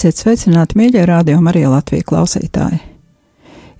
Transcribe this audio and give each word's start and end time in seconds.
Esiet 0.00 0.16
sveicināti, 0.16 0.78
mīļie 0.80 1.02
radio 1.04 1.42
Marija 1.44 1.68
Latvijas 1.68 2.06
klausītāji! 2.08 2.78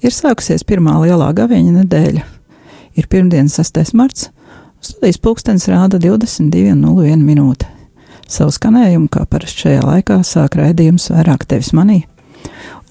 Ir 0.05 0.12
sākusies 0.12 0.66
pirmā 0.69 0.98
lielā 1.01 1.30
gaviņa 1.33 1.70
nedēļa. 1.79 2.24
Ir 3.01 3.06
pirmdienas 3.09 3.56
6. 3.56 3.95
marts, 3.96 4.27
studijas 4.84 5.16
pulkstenis 5.24 5.65
rāda 5.73 5.96
22.01 5.96 7.24
minūte. 7.24 7.71
Savu 8.29 8.52
skanējumu, 8.52 9.09
kā 9.09 9.24
parasti 9.32 9.65
šajā 9.65 9.87
laikā, 9.87 10.18
sāk 10.21 10.60
raidījums 10.60 11.09
vairāk 11.15 11.48
tevis 11.48 11.73
manī, 11.73 12.02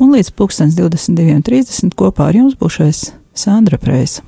un 0.02 0.17
līdz 0.17 0.33
pulkstenis 0.33 0.81
22.30 0.81 1.94
kopā 2.02 2.31
ar 2.31 2.41
jums 2.41 2.57
būšais 2.57 3.11
Sandra 3.38 3.77
Preisa. 3.77 4.25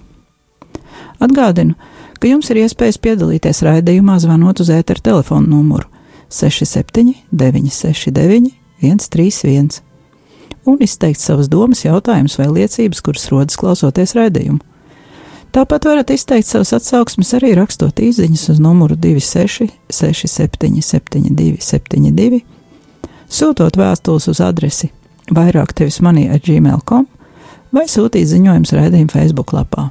Atgādinu, 1.18 1.74
ka 2.22 2.30
jums 2.30 2.54
ir 2.54 2.62
iespējas 2.68 3.02
piedalīties 3.02 3.66
raidījumā 3.66 4.22
zvanot 4.22 4.62
uz 4.62 4.70
ēteru 4.70 5.10
telefonu 5.10 5.56
numuru 5.58 5.90
67 6.30 7.16
969 7.34 8.61
131 8.82 9.82
un 10.66 10.78
izteikt 10.84 11.22
savas 11.22 11.50
domas, 11.50 11.86
jautājumus 11.86 12.38
vai 12.38 12.50
liecības, 12.52 13.02
kuras 13.02 13.30
rodas 13.34 13.58
klausoties 13.58 14.14
raidījumu. 14.18 14.62
Tāpat 15.52 15.86
varat 15.90 16.12
izteikt 16.14 16.48
savas 16.48 16.72
atsauksmes 16.78 17.34
arī 17.36 17.56
rakstot 17.58 18.00
īsiņas 18.00 18.46
uz 18.54 18.60
numuru 18.64 18.96
26 18.96 19.68
67 19.92 20.84
72 20.86 21.58
72, 21.60 22.44
sūtot 23.28 23.80
vēstules 23.80 24.30
uz 24.32 24.44
adresi 24.44 24.92
vairāk 25.32 25.74
tevis 25.76 26.00
manī 26.04 26.30
ar 26.32 26.40
gmail.com 26.44 27.08
vai 27.76 27.88
sūtīt 27.88 28.30
ziņojumus 28.32 28.74
raidījuma 28.78 29.12
Facebook 29.12 29.52
lapā. 29.56 29.90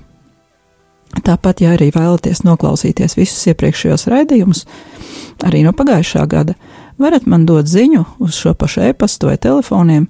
Tāpat, 1.27 1.61
ja 1.65 1.75
arī 1.75 1.91
vēlaties 1.93 2.45
noklausīties 2.47 3.17
visus 3.19 3.49
iepriekšējos 3.51 4.07
raidījumus, 4.13 4.63
arī 5.45 5.65
no 5.67 5.73
pagājušā 5.77 6.23
gada, 6.31 6.55
varat 7.01 7.27
man 7.27 7.47
dot 7.49 7.69
ziņu 7.71 8.05
uz 8.23 8.37
šo 8.39 8.55
pašu 8.55 8.85
e-pastu 8.91 9.31
vai 9.31 9.37
telefoniem, 9.41 10.07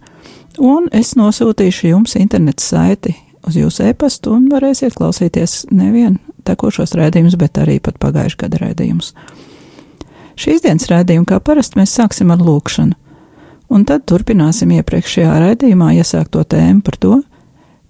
un 0.58 0.88
es 0.92 1.14
nosūtīšu 1.18 1.92
jums 1.92 2.16
interneta 2.18 2.64
saiti 2.64 3.14
uz 3.46 3.56
jūsu 3.56 3.86
e-pastu, 3.90 4.34
un 4.36 4.48
varēsiet 4.52 4.96
klausīties 4.98 5.70
nevien 5.72 6.18
tekošos 6.44 6.94
raidījumus, 6.98 7.38
bet 7.40 7.60
arī 7.62 7.78
pat 7.82 7.98
pagājušā 8.02 8.44
gada 8.44 8.64
raidījumus. 8.64 9.14
Šīs 10.40 10.64
dienas 10.64 10.88
raidījumu, 10.90 11.28
kā 11.28 11.40
parasti, 11.44 11.78
mēs 11.80 11.94
sāksim 11.96 12.32
ar 12.32 12.42
lūkšanu, 12.44 12.96
un 13.70 13.84
tad 13.88 14.06
turpināsim 14.08 14.72
iepriekšējā 14.78 15.34
raidījumā 15.44 15.92
iesākto 16.00 16.44
tēmu 16.48 16.84
par 16.86 16.96
to, 17.00 17.20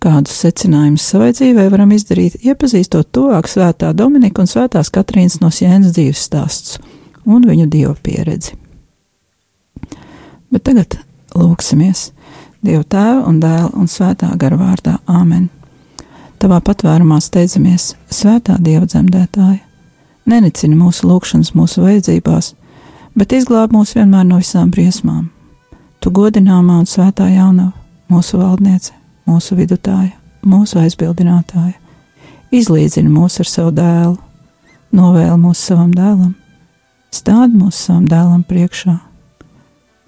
kādus 0.01 0.39
secinājumus 0.45 1.05
savai 1.13 1.31
dzīvē 1.37 1.67
varam 1.73 1.93
izdarīt, 1.95 2.41
iepazīstot 2.45 3.11
tuvāk 3.15 3.51
svētā 3.51 3.93
Dominika 3.97 4.43
un 4.43 4.49
svētās 4.51 4.93
Katrīnas 4.93 5.41
no 5.43 5.53
Sienas 5.53 5.93
dzīves 5.97 6.25
stāstus 6.31 6.81
un 7.29 7.45
viņu 7.47 7.69
dievu 7.71 7.95
pieredzi. 8.03 8.60
Bet 10.51 10.67
tagad 10.67 10.99
lūksimies 11.39 12.11
Dievu 12.61 12.85
Tēva 12.85 13.25
un 13.29 13.39
Dēla 13.41 13.71
un 13.79 13.89
Svētā 13.89 14.33
gara 14.37 14.59
vārdā 14.59 14.99
Āmen. 15.09 15.49
Tavā 16.41 16.59
patvērumā 16.65 17.21
steidzamies, 17.23 17.95
Svētā 18.11 18.59
Dieva 18.61 18.87
dzemdētāja. 18.89 19.61
Nenicini 20.29 20.77
mūsu 20.77 21.09
lūgšanas, 21.09 21.55
mūsu 21.57 21.85
vajadzībās, 21.85 22.55
bet 23.17 23.33
izglāb 23.35 23.73
mūs 23.75 23.95
vienmēr 23.97 24.27
no 24.29 24.41
visām 24.41 24.71
briesmām. 24.71 25.31
Tu 26.01 26.13
godināmā 26.15 26.79
un 26.81 26.89
svētā 26.89 27.27
jaunava, 27.33 27.75
mūsu 28.13 28.41
valdniece, 28.41 28.95
mūsu 29.29 29.57
vidutāja, 29.59 30.15
mūsu 30.47 30.81
aizbildinātāja, 30.81 31.77
izlīdzini 32.53 33.13
mūs 33.13 33.41
ar 33.43 33.51
savu 33.51 33.75
dēlu, 33.77 34.17
novēl 34.97 35.37
mūs 35.41 35.61
savam 35.67 35.93
dēlam, 35.97 36.35
stādi 37.13 37.61
mūs 37.61 37.85
savam 37.87 38.09
dēlam 38.09 38.45
priekšā. 38.49 38.97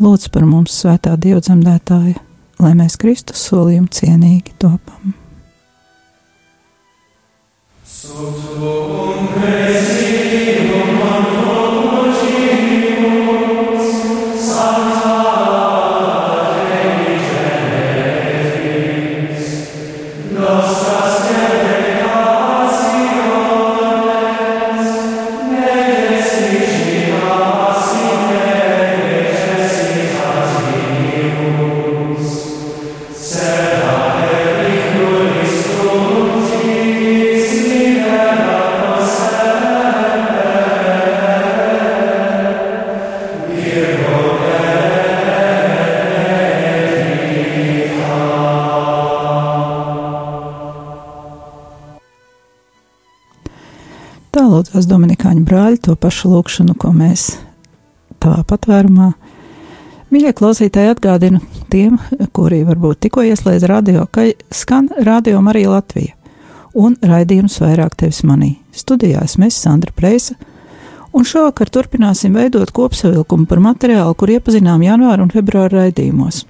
Lūdz 0.02 0.32
par 0.34 0.42
mums, 0.42 0.74
svētā 0.80 1.12
Dieva 1.14 1.38
dzemdētāja, 1.38 2.18
lai 2.58 2.72
mēs 2.74 2.96
Kristus 2.98 3.44
solījumu 3.46 3.86
cienīgi 3.94 4.56
topam. 4.58 5.14
Tā 9.38 10.61
lūdzās 54.62 54.86
Dominikāņu 54.86 55.42
brāļi 55.42 55.80
to 55.82 55.96
pašu 55.98 56.30
lūgšanu, 56.30 56.76
ko 56.78 56.92
mēs 56.94 57.32
tavā 58.22 58.44
patvērumā. 58.46 59.08
Mīļie 60.12 60.30
klausītāji, 60.38 60.92
atgādinu 60.92 61.40
tiem, 61.72 61.96
kuri 62.36 62.60
varbūt 62.68 63.00
tikko 63.02 63.24
ieslēdz 63.26 63.66
radio, 63.66 64.04
ka 64.06 64.28
skan 64.54 64.86
radio 65.02 65.40
Marija 65.42 65.72
Latvija 65.72 66.14
un 66.78 66.94
raidījums 67.02 67.58
vairāk 67.58 67.96
tevis 67.98 68.22
manī. 68.22 68.52
Studijās 68.70 69.34
mēs 69.40 69.58
Sandra 69.58 69.90
Preisa, 69.96 70.36
un 71.10 71.26
šovakar 71.26 71.72
turpināsim 71.72 72.38
veidot 72.38 72.70
kopsavilkumu 72.70 73.48
par 73.50 73.64
materiālu, 73.64 74.14
kur 74.14 74.30
iepazinām 74.30 74.84
janvāra 74.86 75.26
un 75.26 75.34
februāra 75.34 75.88
raidījumos. 75.88 76.44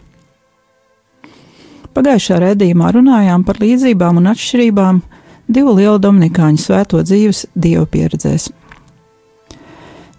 Pagājušā 1.97 2.43
raidījumā 2.45 2.93
runājām 2.93 3.49
par 3.49 3.63
līdzībām 3.63 4.21
un 4.21 4.31
atšķirībām 4.35 5.03
divu 5.49 5.75
lielu 5.79 5.99
dominikāņu 6.03 6.61
svēto 6.61 7.03
dzīves 7.03 7.47
dievu 7.55 7.87
pieredzēs. 7.87 8.51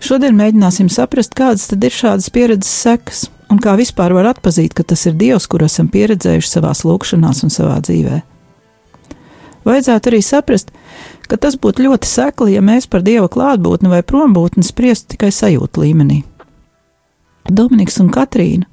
Šodien 0.03 0.35
mēģināsim 0.35 0.89
saprast, 0.91 1.31
kādas 1.37 1.69
tad 1.71 1.83
ir 1.87 1.93
šādas 1.95 2.27
pieredzes 2.33 2.73
sekas 2.83 3.27
un 3.53 3.61
kā 3.63 3.77
vispār 3.79 4.11
var 4.17 4.27
atpazīt, 4.33 4.73
ka 4.75 4.83
tas 4.83 5.05
ir 5.07 5.15
Dievs, 5.19 5.47
kur 5.47 5.63
esam 5.63 5.87
pieredzējuši 5.93 6.49
savā 6.49 6.73
lūkšanās 6.75 7.43
un 7.45 7.53
savā 7.53 7.77
dzīvē. 7.85 8.19
Vajadzētu 9.63 10.11
arī 10.11 10.19
saprast, 10.25 10.73
ka 11.31 11.37
tas 11.39 11.55
būtu 11.55 11.85
ļoti 11.85 12.09
sekli, 12.09 12.57
ja 12.57 12.63
mēs 12.65 12.89
par 12.91 13.05
Dieva 13.05 13.29
klātbūtni 13.31 13.91
vai 13.93 14.01
prombūtni 14.03 14.65
spriestu 14.65 15.13
tikai 15.13 15.31
sajūtu 15.31 15.85
līmenī. 15.85 16.19
Dominiks 17.47 18.01
un 18.03 18.11
Katrīna 18.11 18.67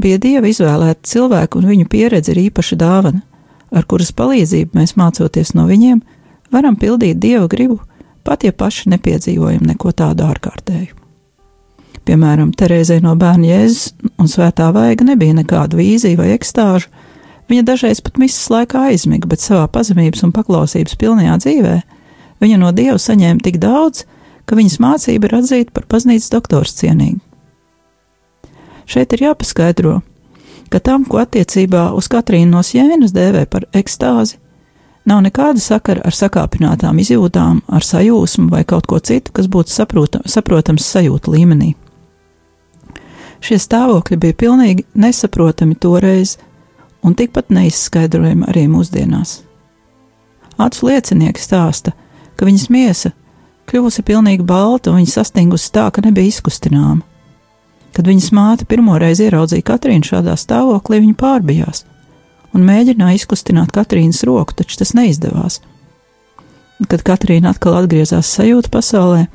bija 0.00 0.20
Dieva 0.20 0.50
izvēlēti 0.50 1.08
cilvēki, 1.14 1.60
un 1.60 1.72
viņu 1.72 1.88
pieredze 1.88 2.34
ir 2.34 2.44
īpaša 2.48 2.76
dāvana 2.80 3.24
ar 3.74 3.86
kuras 3.90 4.12
palīdzību 4.16 4.78
mēs 4.78 4.96
mācoties 4.98 5.54
no 5.54 5.66
viņiem, 5.70 6.00
varam 6.52 6.76
pildīt 6.76 7.20
dieva 7.22 7.46
gribu, 7.50 7.80
pat 8.26 8.44
ja 8.44 8.52
paši 8.52 8.90
nepiedzīvojam 8.94 9.66
neko 9.70 9.92
tādu 9.96 10.26
ārkārtēju. 10.26 10.96
Piemēram, 12.08 12.50
Terēzei 12.56 13.02
no 13.04 13.12
bērna 13.18 13.52
Jēzus 13.52 13.92
un 14.18 14.28
Svētā 14.30 14.70
Vaiga 14.74 15.04
nebija 15.06 15.36
nekādu 15.36 15.78
vīziju 15.78 16.18
vai 16.18 16.32
ekstāžu. 16.34 16.88
Viņa 17.50 17.64
dažreiz 17.66 18.00
pat 18.02 18.18
misijas 18.18 18.48
laikā 18.50 18.86
aizmiga, 18.90 19.28
bet 19.28 19.42
savā 19.42 19.66
pazemības 19.70 20.24
un 20.26 20.32
paklausības 20.34 20.96
pilnajā 20.98 21.36
dzīvē 21.44 21.76
viņa 22.40 22.60
no 22.62 22.70
Dieva 22.74 22.98
saņēma 22.98 23.44
tik 23.44 23.58
daudz, 23.62 24.06
ka 24.48 24.56
viņas 24.58 24.80
mācība 24.82 25.28
ir 25.28 25.36
atzīta 25.40 25.74
par 25.76 25.86
baznīcas 25.90 26.32
doktors 26.32 26.74
cienīgu. 26.80 27.20
Šeit 28.90 29.12
ir 29.14 29.28
jāpaskaidro, 29.28 30.00
ka 30.70 30.78
tam, 30.78 31.04
ko 31.04 31.20
attiecībā 31.20 31.90
uz 31.96 32.08
Katrīnu 32.10 32.54
no 32.54 32.62
Sienas 32.66 33.12
dēvē 33.14 33.44
par 33.50 33.66
ekstāzi, 33.76 34.38
nav 35.04 35.22
nekāda 35.26 35.60
sakara 35.62 36.04
ar 36.06 36.14
sakāpinātām 36.14 36.98
izjūtām, 37.02 37.62
ar 37.68 37.86
sajūsmu 37.86 38.50
vai 38.52 38.64
kaut 38.64 38.86
ko 38.90 39.00
citu, 39.02 39.32
kas 39.34 39.50
būtu 39.50 39.74
saprotam, 39.74 40.24
saprotams 40.26 40.86
sajūta 40.86 41.34
līmenī. 41.34 41.74
Šie 43.40 43.56
stāvokļi 43.58 44.18
bija 44.20 44.36
pilnīgi 44.36 44.84
nesaprotami 44.94 45.74
toreiz, 45.80 46.36
un 47.02 47.16
tikpat 47.16 47.48
neizskaidrojami 47.50 48.46
arī 48.52 48.66
mūsdienās. 48.68 49.40
Acu 50.60 50.90
liecinieki 50.90 51.40
stāsta, 51.40 51.94
ka 52.36 52.44
viņas 52.44 52.68
miesa 52.68 53.14
kļuvusi 53.70 54.04
pilnīgi 54.04 54.44
balta 54.44 54.92
un 54.92 55.00
viņa 55.00 55.14
sastingusi 55.14 55.72
tā, 55.72 55.86
ka 55.94 56.04
nebija 56.04 56.28
izkustināma. 56.28 57.00
Kad 58.00 58.06
viņas 58.08 58.30
māte 58.32 58.64
pirmo 58.64 58.94
reizi 58.96 59.26
ieraudzīja 59.26 59.60
Katrīnu 59.68 60.06
šādā 60.08 60.32
stāvoklī, 60.40 61.02
viņa 61.02 61.18
pārbijās 61.20 61.82
un 62.56 62.62
mēģināja 62.64 63.18
izkustināt 63.18 63.74
Katrīnas 63.76 64.22
roku, 64.24 64.54
taču 64.56 64.78
tas 64.80 64.94
neizdevās. 64.96 65.58
Kad 66.88 67.04
Katrīna 67.04 67.52
atkal 67.52 67.76
atgriezās 67.82 68.30
sajūta 68.32 68.72
pasaulē, 68.72 69.26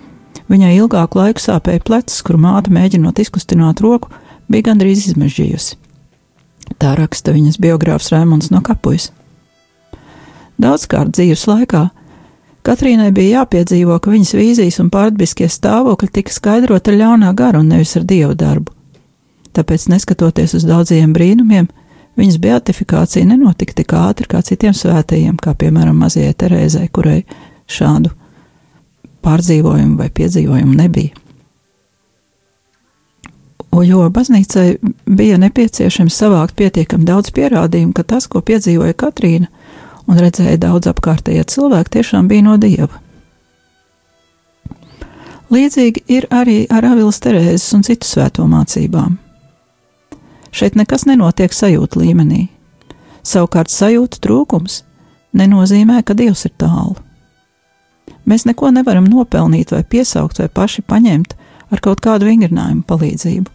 viņai 0.49 0.71
ilgāku 0.79 1.21
laiku 1.21 1.43
sāpēja 1.43 1.83
plecs, 1.85 2.17
kur 2.25 2.41
māte 2.41 2.73
mēģinot 2.73 3.21
izkustināt 3.21 3.85
roku, 3.85 4.09
bija 4.49 4.71
gandrīz 4.71 5.05
izmežģījusi. 5.11 5.77
Tā 6.81 6.95
raksta 6.97 7.37
viņas 7.37 7.61
biogrāfs 7.61 8.09
Rēmons 8.15 8.49
no 8.49 8.65
Kapujas. 8.65 9.11
Daudzkārt 10.57 11.13
dzīves 11.13 11.45
laikā 11.51 11.85
Katrīnai 12.65 13.11
bija 13.13 13.41
jāpiedzīvo, 13.41 13.99
ka 14.01 14.09
viņas 14.09 14.31
vīzijas 14.33 14.79
un 14.81 14.89
pārdabiskie 14.93 15.45
stāvokļi 15.51 16.09
tika 16.17 16.33
skaidrot 16.33 16.87
ar 16.89 16.95
ļaunā 16.97 17.33
garu 17.37 17.61
un 17.61 17.69
nevis 17.69 17.93
ar 17.99 18.05
dievu 18.09 18.33
darbu. 18.33 18.73
Tāpēc, 19.55 19.85
neskatoties 19.93 20.55
uz 20.57 20.65
daudziem 20.65 21.13
brīnumiem, 21.13 21.67
viņas 22.17 22.39
beatifikācija 22.41 23.27
nenotika 23.29 23.77
tik 23.77 23.93
ātri 23.93 24.25
kā 24.31 24.41
citiem 24.43 24.73
svētajiem, 24.73 25.37
kā 25.37 25.53
piemēram 25.53 25.99
mazajai 26.01 26.33
Terēzai, 26.41 26.87
kurai 26.89 27.19
šādu 27.69 28.11
pārdzīvojumu 29.25 30.01
vai 30.01 30.09
piedzīvojumu 30.09 30.75
nebija. 30.81 31.13
O, 33.75 33.83
jo 33.83 34.05
baznīcai 34.09 34.77
bija 35.05 35.37
nepieciešams 35.41 36.15
savākt 36.15 36.55
pietiekami 36.55 37.05
daudz 37.05 37.33
pierādījumu, 37.35 37.91
ka 37.93 38.05
tas, 38.07 38.25
ko 38.31 38.39
piedzīvoja 38.45 38.95
Katrīna, 38.95 39.49
un 40.09 40.21
redzēja 40.21 40.59
daudz 40.61 40.89
apkārtējie 40.91 41.45
cilvēki, 41.55 41.97
tiešām 41.97 42.29
bija 42.31 42.45
no 42.45 42.55
dieva. 42.61 43.01
Līdzīgi 45.53 46.05
ir 46.09 46.25
arī 46.33 46.63
ar 46.73 46.87
Avilas 46.89 47.21
Terēzes 47.21 47.67
un 47.77 47.83
citu 47.85 48.07
svēto 48.09 48.47
mācībām. 48.49 49.19
Šeit 50.55 50.77
nekas 50.79 51.05
nenotiek 51.05 51.53
sajūta 51.53 51.99
līmenī. 52.01 52.47
Savukārt 53.25 53.69
sajūta 53.73 54.21
trūkums 54.23 54.81
nenozīmē, 55.37 56.01
ka 56.05 56.15
Dievs 56.17 56.45
ir 56.47 56.53
tālu. 56.57 56.95
Mēs 58.25 58.47
neko 58.49 58.71
nevaram 58.73 59.05
nopelnīt 59.09 59.73
vai 59.73 59.83
piesaukt 59.83 60.41
vai 60.41 60.49
paši 60.49 60.81
paņemt 60.81 61.35
ar 61.73 61.81
kaut 61.81 62.01
kādu 62.01 62.29
vingrinājumu 62.29 62.85
palīdzību, 62.89 63.49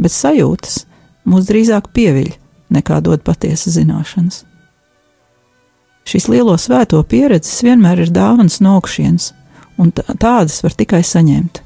bet 0.00 0.12
sajūtas 0.12 0.82
mūs 1.28 1.48
drīzāk 1.48 1.92
pieviļ 1.96 2.32
nekā 2.76 3.00
dod 3.04 3.24
patiesas 3.24 3.78
zināšanas. 3.78 4.42
Šīs 6.08 6.28
lielo 6.30 6.56
svēto 6.58 7.00
pieredzes 7.06 7.62
vienmēr 7.62 8.02
ir 8.04 8.14
dāvāns 8.14 8.58
no 8.64 8.76
augšienes, 8.78 9.30
un 9.78 9.92
tādas 9.94 10.62
var 10.64 10.74
tikai 10.78 11.02
saņemt. 11.06 11.62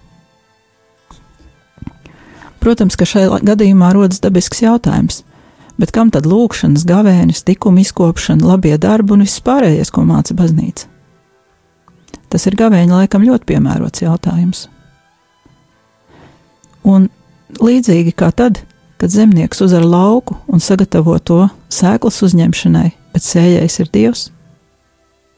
Protams, 2.61 2.97
ka 2.99 3.06
šajā 3.06 3.41
gadījumā 3.47 3.93
rodas 3.94 4.21
dabisks 4.25 4.61
jautājums, 4.65 5.23
bet 5.79 5.93
kam 5.94 6.11
tad 6.11 6.27
lūkšanas, 6.27 6.87
gavēnis, 6.88 7.44
tikuma 7.47 7.85
izkopšana, 7.85 8.43
labie 8.43 8.75
darbi 8.81 9.15
un 9.15 9.23
viss 9.23 9.43
pārējais, 9.44 9.93
ko 9.94 10.03
māca 10.09 10.35
baznīca? 10.37 10.88
Tas 12.33 12.49
ir 12.49 12.56
gavēņa 12.59 13.03
laikam 13.05 13.23
ļoti 13.23 13.47
piemērots 13.53 14.03
jautājums. 14.03 14.65
Un 16.87 17.06
līdzīgi 17.62 18.12
kā 18.19 18.33
tad, 18.35 18.61
kad 18.99 19.15
zemnieks 19.15 19.62
uzvar 19.62 19.87
lauku 19.87 20.37
un 20.50 20.62
sagatavo 20.62 21.17
to 21.23 21.44
sēklas 21.73 22.19
uzņemšanai, 22.27 22.91
bet 23.16 23.24
sējais 23.24 23.80
ir 23.80 23.88
Dievs. 23.94 24.28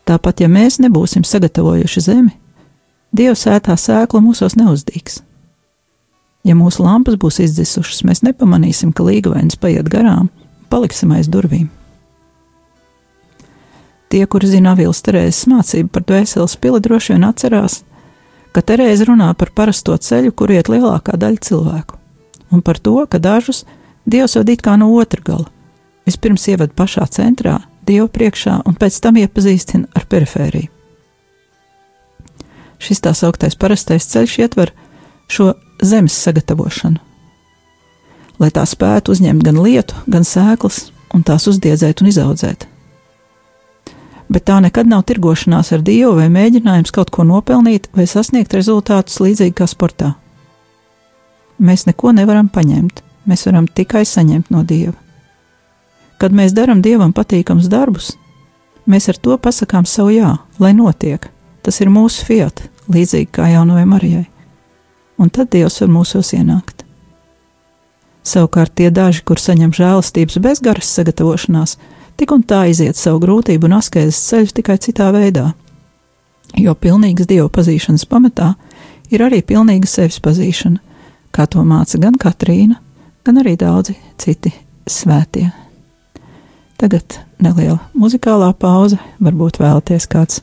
Tāpat, 0.08 0.42
ja 0.42 0.50
mēs 0.50 0.80
nebūsim 0.82 1.22
sagatavojuši 1.22 2.02
zemi, 2.02 2.34
Dievs 3.14 3.46
sētā 3.46 3.76
sēkla 3.78 4.20
mūsos 4.20 4.56
neuzdīgs. 4.58 5.22
Ja 6.44 6.56
mūsu 6.58 6.82
lampas 6.84 7.16
būs 7.20 7.38
izdzisušas, 7.44 8.02
mēs 8.04 8.20
nepamanīsim, 8.26 8.90
ka 8.92 9.06
līgavains 9.06 9.56
paiet 9.60 9.88
garām 9.88 10.28
paliksim 10.68 11.14
aiz 11.16 11.28
durvīm. 11.30 11.68
Tie, 14.08 14.20
kuri 14.26 14.48
zina 14.48 14.72
Avīlas 14.74 15.00
Terēzes 15.04 15.46
mācību 15.48 15.92
par 15.92 16.04
dvēseles 16.08 16.56
pili, 16.60 16.80
droši 16.84 17.14
vien 17.14 17.26
atcerās, 17.28 17.82
ka 18.52 18.64
Terēze 18.64 19.08
runā 19.08 19.30
par 19.36 19.52
parasto 19.56 19.96
ceļu, 19.96 20.32
kur 20.32 20.52
iet 20.52 20.70
lielākā 20.72 21.16
daļa 21.20 21.44
cilvēku, 21.48 22.00
un 22.52 22.64
par 22.64 22.80
to, 22.80 22.96
ka 23.06 23.20
dažus 23.20 23.64
Dievs 24.08 24.38
ved 24.40 24.54
it 24.56 24.64
kā 24.64 24.76
no 24.80 24.88
otra 24.96 25.20
gala, 25.24 25.48
Vispirms 26.08 26.46
ievada 26.48 26.72
pašā 26.72 27.04
centrā, 27.12 27.58
Dievu 27.88 28.08
priekšā, 28.12 28.62
un 28.68 28.76
pēc 28.76 28.98
tam 29.00 29.16
iepazīstina 29.20 29.88
ar 29.96 30.04
perifēriju. 30.08 30.68
Šis 32.78 33.00
tā 33.04 33.12
sauktais 33.16 33.56
parastais 33.58 34.06
ceļš 34.08 34.34
ietver 34.44 34.72
šo 35.28 35.50
zemes 35.84 36.14
sagatavošanu, 36.16 37.00
lai 38.40 38.50
tā 38.54 38.64
spētu 38.68 39.12
uzņemt 39.16 39.44
gan 39.44 39.58
lietu, 39.64 39.96
gan 40.06 40.24
sēklas, 40.24 40.90
un 41.16 41.24
tās 41.26 41.48
uzdiedzēt 41.50 42.02
un 42.04 42.12
izaudzēt. 42.12 42.68
Bet 44.28 44.44
tā 44.48 44.60
nekad 44.60 44.88
nav 44.88 45.06
tirgošanās 45.08 45.72
ar 45.72 45.82
Dievu 45.84 46.14
vai 46.20 46.28
mēģinājums 46.32 46.92
kaut 46.92 47.10
ko 47.12 47.24
nopelnīt 47.24 47.88
vai 47.96 48.06
sasniegt 48.06 48.54
rezultātus 48.56 49.20
līdzīgi 49.24 49.56
kā 49.56 49.68
sportā. 49.68 50.14
Mēs 51.58 51.88
neko 51.88 52.12
nevaram 52.14 52.52
paņemt, 52.52 53.02
mēs 53.28 53.48
varam 53.48 53.66
tikai 53.66 54.04
saņemt 54.06 54.52
no 54.52 54.62
Dieva. 54.68 54.96
Kad 56.18 56.34
mēs 56.34 56.54
darām 56.54 56.80
dievam 56.82 57.12
patīkams 57.14 57.68
darbus, 57.70 58.16
mēs 58.90 59.08
ar 59.12 59.18
to 59.22 59.36
pasakām 59.38 59.86
savu 59.86 60.16
jā, 60.16 60.32
lai 60.58 60.72
notiek. 60.74 61.28
Tas 61.62 61.78
ir 61.82 61.92
mūsu 61.92 62.24
fiat, 62.26 62.64
līdzīgi 62.90 63.30
kā 63.34 63.50
jaunajai 63.52 63.86
Marijai. 63.86 64.26
Un 65.18 65.30
tad 65.34 65.50
Dievs 65.52 65.80
var 65.82 65.90
mūsos 65.92 66.32
ienākt. 66.34 66.84
Savukārt 68.26 68.74
tie 68.76 68.90
daži, 68.94 69.22
kur 69.24 69.40
saņem 69.40 69.72
žēlastības 69.74 70.38
bez 70.42 70.60
garas 70.64 70.90
sagatavošanās, 70.94 71.76
tik 72.18 72.34
un 72.34 72.42
tā 72.42 72.64
iziet 72.72 72.98
savu 72.98 73.22
grūtību 73.22 73.68
un 73.68 73.78
askēzes 73.78 74.18
ceļu 74.30 74.54
tikai 74.58 74.78
citā 74.82 75.08
veidā. 75.14 75.52
Jo 76.58 76.74
pilnīgas 76.74 77.28
dievu 77.30 77.48
pazīšanas 77.52 78.08
pamatā 78.08 78.52
ir 79.12 79.24
arī 79.24 79.40
pilnīga 79.46 79.88
sevis 79.88 80.20
pazīšana, 80.24 80.82
kā 81.30 81.46
to 81.46 81.64
māca 81.64 82.00
gan 82.02 82.18
Katrīna, 82.20 82.80
gan 83.24 83.40
arī 83.44 83.56
daudzi 83.60 83.96
citi 84.20 84.52
svētie. 84.88 85.67
Tagad 86.78 87.18
neliela 87.42 87.80
muzikālā 87.98 88.52
pauze, 88.54 89.00
varbūt 89.18 89.58
vēlaties 89.58 90.06
kāds 90.10 90.42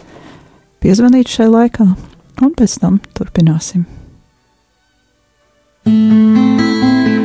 piezvanīt 0.83 1.31
šai 1.31 1.47
laikā, 1.47 1.87
un 2.43 2.55
pēc 2.59 2.79
tam 2.83 2.99
turpināsim. 3.15 3.85
Kungs 5.85 7.24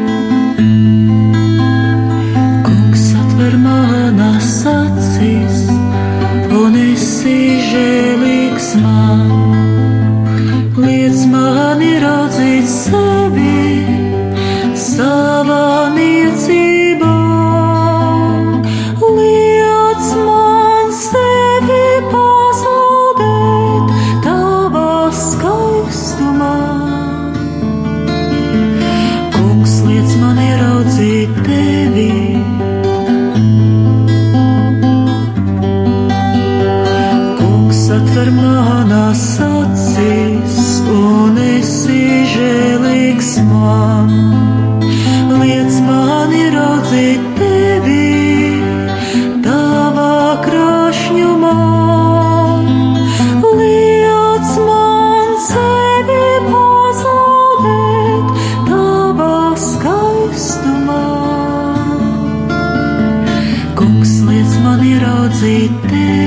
Kungs 65.31 65.43
liec 65.43 65.71
man 65.91 66.20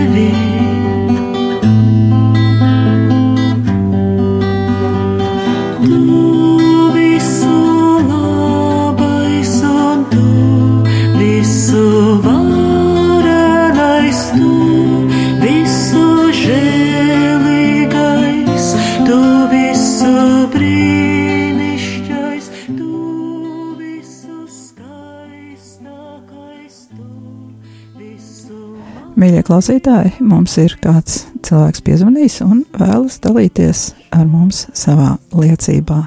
klausītāji, 29.54 30.16
mums 30.26 30.56
ir 30.58 30.74
kāds 30.82 31.28
cilvēks 31.46 31.84
piezvanījis 31.86 32.40
un 32.42 32.64
vēlas 32.74 33.20
dalīties 33.22 33.82
ar 34.16 34.24
mums 34.26 34.64
savā 34.74 35.12
liecībā. 35.30 35.98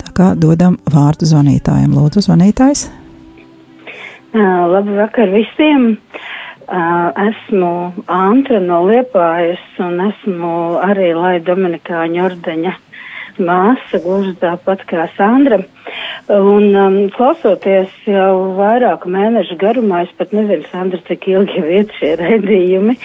Tā 0.00 0.12
kā 0.16 0.28
dodam 0.40 0.78
vārdu 0.88 1.28
zvanītājiem. 1.28 1.92
Lūdzu, 1.92 2.22
zvanītājs. 2.24 2.86
Uh, 4.32 4.64
labu 4.72 4.96
vakar 4.96 5.28
visiem! 5.34 5.98
Uh, 6.68 7.12
esmu 7.28 7.74
Antra 8.12 8.60
no 8.64 8.80
Liepājas 8.88 9.60
un 9.84 10.00
esmu 10.04 10.54
arī 10.84 11.12
Lai 11.16 11.38
Dominikāņu 11.44 12.24
ordeņa 12.24 12.74
māsa, 13.42 14.00
gluži 14.02 14.34
tāpat 14.40 14.84
kā 14.90 15.06
Sandra. 15.16 15.60
Un 16.28 16.74
um, 16.76 16.96
klausoties 17.14 17.92
jau 18.04 18.54
vairāku 18.58 19.08
mēnešu 19.12 19.56
garumā, 19.60 20.02
es 20.04 20.12
pat 20.18 20.34
nezinu, 20.36 20.66
Sandra, 20.72 21.00
cik 21.08 21.24
ilgi 21.32 21.56
jau 21.60 21.70
iet 21.78 21.94
šie 21.96 22.12
raidījumi 22.20 22.96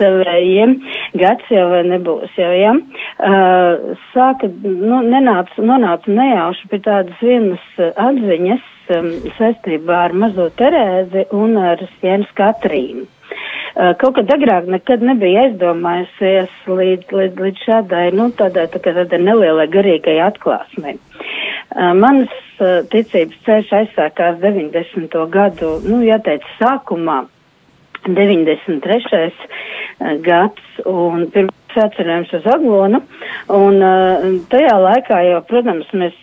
tavējiem, 0.00 0.74
gads 1.22 1.54
jau 1.54 1.68
vai 1.70 1.84
nebūs 1.92 2.34
jau, 2.40 2.50
ja? 2.58 2.74
Uh, 3.22 3.94
sāka, 4.10 4.50
nu, 4.64 5.02
nenāca, 5.06 5.62
nonāca 5.62 6.10
nejauši 6.10 6.70
pie 6.72 6.82
tādas 6.82 7.22
vienas 7.22 7.80
atziņas 7.80 8.68
um, 8.98 9.10
saistībā 9.38 10.04
ar 10.08 10.18
mazo 10.24 10.50
Terēzi 10.58 11.28
un 11.38 11.58
ar 11.62 11.86
Sienas 12.00 12.32
Katrīnu. 12.38 13.06
Uh, 13.72 13.94
kaut 13.96 14.18
kad 14.18 14.28
agrāk 14.34 14.66
nekad 14.68 15.00
nebija 15.04 15.46
aizdomājusies 15.46 16.52
līdz, 16.68 17.12
līdz, 17.16 17.38
līdz 17.46 17.62
šādai, 17.66 18.06
nu, 18.12 18.28
tādai, 18.36 18.66
tā 18.72 18.80
kā 18.84 18.92
tādai 18.98 19.20
nelielai 19.22 19.64
garīgai 19.72 20.18
atklāsmei. 20.26 20.98
Uh, 20.98 21.92
mans 21.96 22.32
uh, 22.60 22.82
ticības 22.92 23.38
ceļš 23.46 23.72
aizsākās 23.78 24.42
90. 24.42 25.16
gadu, 25.32 25.78
nu, 25.88 26.02
jāteic, 26.04 26.44
sākumā. 26.60 27.22
93. 28.02 29.28
gads 30.26 30.80
un 30.90 31.28
pirms 31.30 31.76
atcerējums 31.78 32.32
uz 32.34 32.48
Aglonu, 32.50 32.98
un 33.54 33.76
tajā 34.50 34.72
laikā 34.82 35.20
jau, 35.28 35.38
protams, 35.46 35.86
mēs 35.94 36.16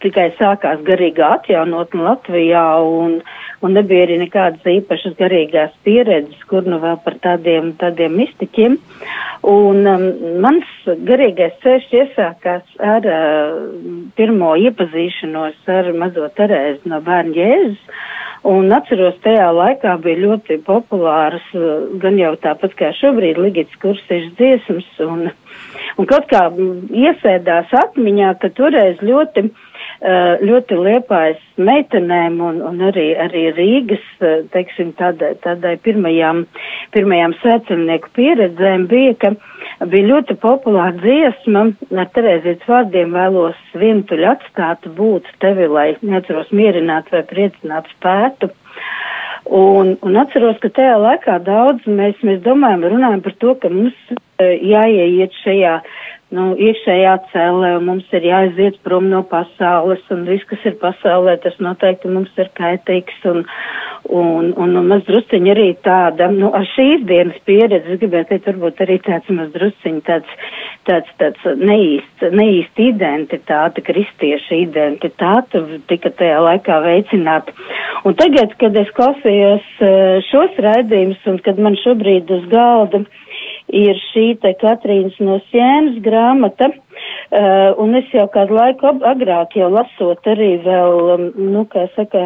tikai 0.00 0.30
sākās 0.38 0.82
garīgā 0.86 1.28
atjaunotne 1.36 2.04
Latvijā 2.06 2.64
un, 2.86 3.18
un 3.64 3.74
nebija 3.76 4.06
arī 4.06 4.18
nekādas 4.22 4.66
īpašas 4.72 5.16
garīgās 5.18 5.74
pieredzes, 5.86 6.40
kur 6.50 6.66
nu 6.68 6.80
vēl 6.82 7.00
par 7.04 7.18
tādiem, 7.24 7.72
tādiem 7.80 8.16
mistiķiem. 8.20 8.78
Un 9.50 9.88
um, 9.88 10.06
mans 10.44 10.68
garīgais 11.08 11.56
ceļš 11.64 11.90
iesākās 12.02 12.80
ar 12.84 13.06
uh, 13.08 13.60
pirmo 14.16 14.54
iepazīšanos 14.68 15.70
ar 15.76 15.92
mazo 15.96 16.28
Terēzi 16.36 16.92
no 16.92 17.00
bērnu 17.04 17.38
Jēzus. 17.38 18.00
Un 18.48 18.72
atceros, 18.72 19.18
tajā 19.24 19.50
laikā 19.52 19.98
bija 20.00 20.22
ļoti 20.22 20.60
populāras, 20.64 21.44
uh, 21.52 21.90
gan 22.00 22.16
jau 22.20 22.32
tāpat 22.40 22.76
kā 22.78 22.92
šobrīd, 22.96 23.36
Ligits 23.36 23.80
kursīšas 23.82 24.36
dziesmas, 24.38 24.88
un, 25.04 25.26
un 26.00 26.08
kaut 26.08 26.28
kā 26.30 26.46
iesēdās 26.48 27.74
atmiņā, 27.84 28.32
ka 28.40 28.52
toreiz 28.56 29.02
ļoti 29.04 29.50
Eh, 30.00 30.40
ļoti 30.48 30.76
liepājas 30.80 31.40
meitenēm 31.60 32.38
un, 32.40 32.62
un 32.64 32.78
arī, 32.88 33.10
arī 33.20 33.50
Rīgas, 33.52 34.04
eh, 34.24 34.38
teiksim, 34.48 34.94
tādai, 34.96 35.34
tādai 35.44 35.74
pirmajām, 35.84 36.46
pirmajām 36.96 37.34
sēcimnieku 37.42 38.08
pieredzēm 38.16 38.86
bija, 38.88 39.18
ka 39.20 39.34
bija 39.88 40.08
ļoti 40.10 40.36
populāra 40.40 40.92
dziesma 40.98 41.64
ar 41.96 42.08
Terēzijas 42.14 42.66
vārdiem 42.68 43.14
vēlos 43.16 43.60
vientuļ 43.80 44.24
atstāt 44.34 44.88
būt 44.96 45.28
tevi, 45.40 45.68
lai 45.72 45.86
neatceros 46.02 46.50
mierināt 46.52 47.08
vai 47.14 47.22
priecināt 47.28 47.88
spētu. 47.96 48.50
Un, 49.50 49.96
un 50.04 50.18
atceros, 50.20 50.60
ka 50.62 50.68
tajā 50.76 50.98
laikā 51.00 51.38
daudz 51.46 51.86
mēs, 51.88 52.20
mēs 52.26 52.42
domājam, 52.44 52.84
runājam 52.92 53.22
par 53.24 53.34
to, 53.40 53.54
ka 53.62 53.70
mums 53.72 53.96
eh, 54.12 54.60
jāieiet 54.68 55.34
šajā 55.40 55.78
nu, 56.34 56.46
iekšējā 56.54 57.14
cēlē, 57.32 57.70
mums 57.82 58.08
ir 58.14 58.26
jāaiziet 58.28 58.78
prom 58.86 59.08
no 59.10 59.22
pasaules, 59.26 60.02
un 60.14 60.24
viss, 60.28 60.46
kas 60.50 60.62
ir 60.68 60.76
pasaulē, 60.82 61.36
tas 61.42 61.56
noteikti 61.62 62.10
mums 62.12 62.30
ir 62.38 62.50
kaitīgs, 62.58 63.18
un, 63.30 63.42
un, 64.06 64.52
un, 64.54 64.76
un 64.78 64.90
maz 64.92 65.02
drusciņi 65.08 65.52
arī 65.54 65.68
tāda, 65.84 66.30
nu, 66.34 66.52
ar 66.56 66.66
šīs 66.74 67.02
dienas 67.08 67.40
pieredzi, 67.48 67.98
gribētu 68.00 68.32
teikt, 68.34 68.50
varbūt 68.52 68.82
arī 68.86 68.98
tāds 69.06 69.32
maz 69.34 69.50
drusciņi 69.56 70.04
tāds, 70.06 70.36
tāds, 70.88 71.10
tāds 71.20 71.50
neīst, 71.58 72.26
neīst 72.30 72.82
identitāte, 72.86 73.82
kristieša 73.86 74.60
identitāte, 74.62 75.64
tika 75.90 76.14
tajā 76.14 76.38
laikā 76.46 76.78
veicināta. 76.86 77.56
Un 78.06 78.14
tagad, 78.18 78.54
kad 78.62 78.76
es 78.78 78.94
klausījos 78.96 79.66
eh, 79.82 80.20
šos 80.30 80.62
raidījumus, 80.62 81.26
un 81.30 81.42
kad 81.44 81.58
man 81.58 81.76
šobrīd 81.82 82.30
uz 82.38 82.46
galda, 82.54 83.02
ir 83.72 83.98
šī 84.10 84.26
te 84.42 84.52
Katrīnas 84.60 85.16
no 85.22 85.38
Sienas 85.50 85.98
grāmata, 86.04 86.70
uh, 86.70 87.72
un 87.82 87.96
es 87.98 88.10
jau 88.14 88.26
kādu 88.34 88.58
laiku 88.58 88.92
agrāk 89.12 89.56
jau 89.58 89.70
lasot 89.72 90.30
arī 90.32 90.52
vēl, 90.64 90.96
um, 91.14 91.26
nu, 91.54 91.64
kā 91.70 91.86
saka, 91.96 92.22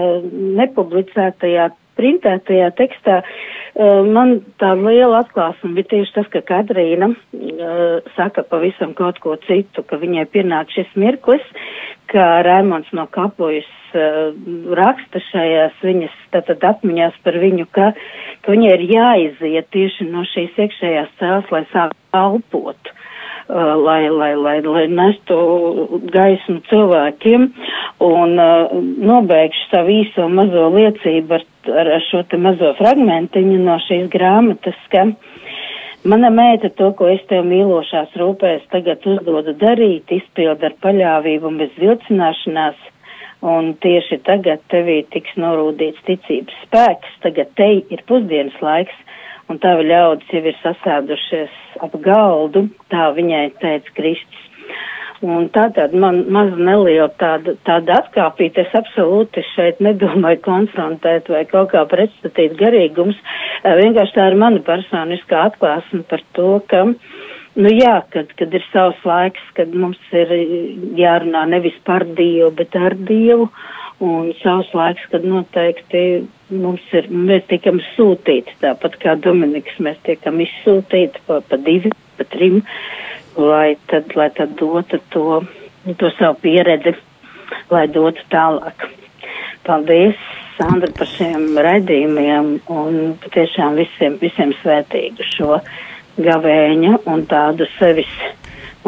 nepublicētajā, 0.61 1.71
printētajā 1.99 2.71
tekstā, 2.79 3.21
uh, 3.23 4.01
man 4.07 4.39
tā 4.63 4.73
liela 4.79 5.23
atklāsme 5.25 5.73
bija 5.77 5.93
tieši 5.95 6.17
tas, 6.19 6.29
ka 6.33 6.43
Katrīna 6.49 7.11
uh, 7.13 8.11
saka 8.19 8.45
pavisam 8.49 8.95
kaut 8.99 9.21
ko 9.25 9.37
citu, 9.47 9.85
ka 9.87 10.01
viņai 10.03 10.27
pienāk 10.35 10.75
šis 10.75 10.91
mirklis, 11.01 11.45
ka 12.13 12.43
Rēmons 12.47 12.91
no 12.97 13.07
Kapojas 13.11 13.71
uh, 13.95 14.35
raksta 14.79 15.23
šajās 15.31 15.81
viņas 15.85 16.21
tātad 16.35 16.65
atmiņās 16.75 17.17
par 17.25 17.41
viņu, 17.43 17.71
ka, 17.75 17.93
ka 18.45 18.55
viņai 18.55 18.77
ir 18.77 18.87
jāiziet 18.93 19.73
tieši 19.75 20.11
no 20.11 20.27
šīs 20.35 20.61
iekšējās 20.67 21.17
cēlas, 21.21 21.51
lai 21.55 21.67
sāk 21.73 21.97
kalpot. 22.15 22.95
Uh, 22.95 23.11
lai, 23.49 24.09
lai, 24.09 24.33
lai, 24.37 24.57
lai 24.65 24.87
nestu 24.89 25.37
gaismu 26.13 26.63
cilvēkiem 26.71 27.49
un 28.05 28.39
nobeigšu 29.11 29.69
savu 29.71 29.93
īso 30.01 30.29
mazo 30.33 30.71
liecību 30.75 31.39
ar, 31.39 31.45
ar, 31.75 31.93
ar 31.99 32.07
šo 32.09 32.25
te 32.31 32.41
mazo 32.41 32.73
fragmentiņu 32.81 33.61
no 33.67 33.77
šīs 33.85 34.09
grāmatas, 34.13 34.81
ka 34.93 35.11
Mana 36.05 36.29
meita 36.29 36.69
to, 36.77 36.91
ko 36.93 37.07
es 37.09 37.23
tev 37.31 37.47
mīlošās 37.49 38.11
rūpēs 38.21 38.67
tagad 38.69 39.07
uzdodu 39.09 39.55
darīt, 39.57 40.11
izpild 40.13 40.61
ar 40.61 40.75
paļāvību 40.85 41.49
un 41.49 41.57
bez 41.63 41.71
vilcināšanās, 41.81 42.83
un 43.49 43.71
tieši 43.81 44.19
tagad 44.27 44.61
tevī 44.69 44.99
tiks 45.15 45.33
norūdīts 45.41 46.05
ticības 46.05 46.59
spēks, 46.67 47.17
tagad 47.25 47.55
te 47.57 47.71
ir 47.81 48.05
pusdienas 48.11 48.61
laiks, 48.61 49.14
un 49.51 49.61
tavi 49.63 49.87
ļaudis 49.89 50.33
jau 50.33 50.43
ir 50.49 50.59
sasēdušies 50.63 51.61
ap 51.85 51.95
galdu, 52.05 52.69
tā 52.93 53.11
viņai 53.17 53.47
teica 53.61 53.97
Kristus. 53.99 54.51
Un 55.25 55.47
tātad 55.55 55.95
man 55.97 56.25
maz 56.35 56.51
neliela 56.59 57.09
tāda, 57.21 57.55
tāda 57.65 58.01
atkāpīta, 58.03 58.65
es 58.67 58.75
absolūti 58.77 59.45
šeit 59.55 59.79
nedomāju 59.85 60.43
konfrontēt 60.45 61.31
vai 61.33 61.45
kaut 61.49 61.71
kā 61.73 61.85
pretstatīt 61.89 62.59
garīgums, 62.61 63.17
vienkārši 63.65 64.17
tā 64.19 64.27
ir 64.33 64.37
mana 64.43 64.61
personiskā 64.67 65.47
atklāsme 65.49 66.03
par 66.11 66.25
to, 66.37 66.51
ka, 66.69 66.83
nu 67.57 67.73
jā, 67.73 67.95
kad, 68.13 68.35
kad 68.37 68.53
ir 68.59 68.67
savs 68.73 69.01
laiks, 69.09 69.49
kad 69.57 69.73
mums 69.73 70.03
ir 70.13 70.35
jārunā 70.99 71.47
nevis 71.55 71.79
par 71.89 72.05
Dievu, 72.19 72.51
bet 72.59 72.77
ar 72.77 72.99
Dievu, 73.09 73.49
un 74.05 74.33
savs 74.43 74.75
laiks, 74.77 75.09
kad 75.15 75.25
noteikti 75.25 76.05
mums 76.51 76.85
ir, 76.93 77.09
mēs 77.09 77.47
tiekam 77.49 77.81
sūtīti, 77.95 78.59
tāpat 78.61 78.99
kā 79.03 79.17
Dominiks, 79.21 79.79
mēs 79.83 79.97
tiekam 80.05 80.43
izsūtīti 80.45 81.25
pa, 81.29 81.41
pa 81.49 81.61
divi, 81.61 81.93
pa 82.19 82.27
trim 82.29 82.63
lai 83.37 83.77
tad, 83.87 84.15
lai 84.15 84.31
tad 84.31 84.55
dotu 84.57 84.99
to, 85.09 85.43
to 85.99 86.11
savu 86.19 86.39
pieredzi, 86.43 86.95
lai 87.71 87.87
dotu 87.89 88.23
tālāk. 88.31 88.87
Paldies, 89.65 90.19
Sandra, 90.59 90.91
par 90.95 91.09
šiem 91.09 91.57
raidījumiem 91.59 92.51
un 92.71 92.99
patiešām 93.25 93.79
visiem, 93.81 94.19
visiem 94.21 94.53
svētīgu 94.61 95.27
šo 95.35 95.59
gavēņa 96.21 96.99
un 97.11 97.25
tādu 97.27 97.67
sevis 97.79 98.13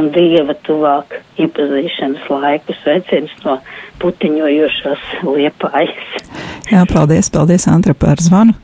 un 0.00 0.10
dieva 0.14 0.54
tuvāk 0.66 1.18
iepazīšanas 1.40 2.28
laiku 2.30 2.76
sveiciens 2.82 3.32
no 3.44 3.58
putiņojošās 4.02 5.08
liepājas. 5.24 6.14
Jā, 6.70 6.84
paldies, 6.90 7.30
paldies, 7.32 7.68
Andra, 7.70 7.94
par 7.94 8.20
zvanu. 8.22 8.56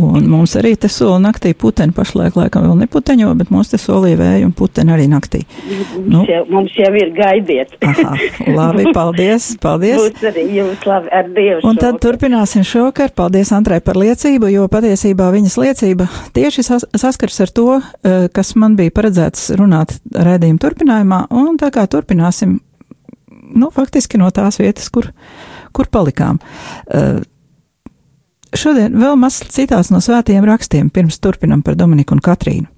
Un 0.00 0.26
mums 0.26 0.56
arī 0.58 0.72
te 0.80 0.88
sola 0.90 1.20
naktī 1.22 1.52
puteņi 1.54 1.94
pašlaik 1.94 2.34
laikam 2.38 2.64
vēl 2.66 2.80
neputeņo, 2.82 3.30
bet 3.38 3.50
mums 3.54 3.70
te 3.70 3.78
solīja 3.78 4.18
vēju 4.18 4.48
un 4.48 4.54
puteņi 4.58 4.94
arī 4.94 5.06
naktī. 5.10 5.44
Mums, 5.68 5.92
nu, 6.10 6.22
jau, 6.26 6.40
mums 6.50 6.74
jau 6.78 6.90
ir 6.98 7.12
gaidiet. 7.14 7.76
Aha, 7.84 8.14
labi, 8.56 8.88
paldies, 8.96 9.52
paldies. 9.62 10.00
Būs 10.02 10.26
arī 10.32 10.46
jums 10.56 10.82
labi 10.88 11.12
ar 11.14 11.30
Dievu. 11.36 11.62
Un 11.70 11.78
tad 11.78 12.00
turpināsim 12.02 12.66
šokar. 12.66 13.12
Paldies 13.14 13.52
Antrai 13.54 13.78
par 13.84 13.98
liecību, 14.00 14.50
jo 14.50 14.66
patiesībā 14.72 15.28
viņas 15.34 15.58
liecība 15.62 16.08
tieši 16.34 16.66
sas 16.66 16.86
saskars 16.98 17.38
ar 17.46 17.52
to, 17.54 17.68
eh, 17.78 18.26
kas 18.34 18.54
man 18.58 18.74
bija 18.78 18.94
paredzēts 18.94 19.52
runāt 19.60 19.94
rēdījuma 20.10 20.62
turpinājumā, 20.62 21.20
un 21.30 21.54
tā 21.60 21.70
kā 21.74 21.86
turpināsim, 21.90 22.58
nu, 23.54 23.70
faktiski 23.70 24.18
no 24.18 24.30
tās 24.34 24.58
vietas, 24.58 24.90
kur, 24.90 25.12
kur 25.74 25.86
palikām. 25.92 26.40
Uh, 26.88 27.22
šodien 28.58 28.94
vēl 28.98 29.16
mazs 29.18 29.44
citāts 29.52 29.90
no 29.92 30.00
svētajiem 30.02 30.46
rakstiem, 30.48 30.90
pirms 30.90 31.18
turpinam 31.22 31.62
par 31.62 31.76
Dominiku 31.78 32.16
un 32.16 32.22
Katrīnu. 32.24 32.68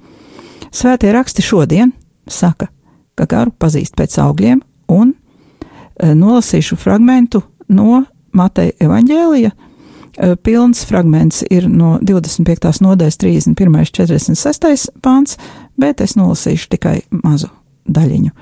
Svētie 0.75 1.13
raksti 1.15 1.45
šodien 1.45 1.93
saka, 2.29 2.69
ka 3.17 3.27
garu 3.31 3.53
pazīst 3.57 3.97
pēc 3.97 4.19
augļiem, 4.23 4.61
un 4.93 5.13
e, 5.13 6.13
nolasīšu 6.15 6.79
fragmentu 6.81 7.43
no 7.69 8.03
Mateja 8.37 8.75
evaņģēlija. 8.87 9.53
E, 9.53 10.35
pilns 10.37 10.85
fragments 10.89 11.43
ir 11.51 11.69
no 11.71 11.97
25. 12.03 12.83
nodaļas 12.85 13.21
31. 13.23 13.87
46. 13.93 14.91
pāns, 15.05 15.39
bet 15.79 16.03
es 16.05 16.17
nolasīšu 16.19 16.71
tikai 16.77 16.99
mazu 17.23 17.53
daļiņu. 17.87 18.35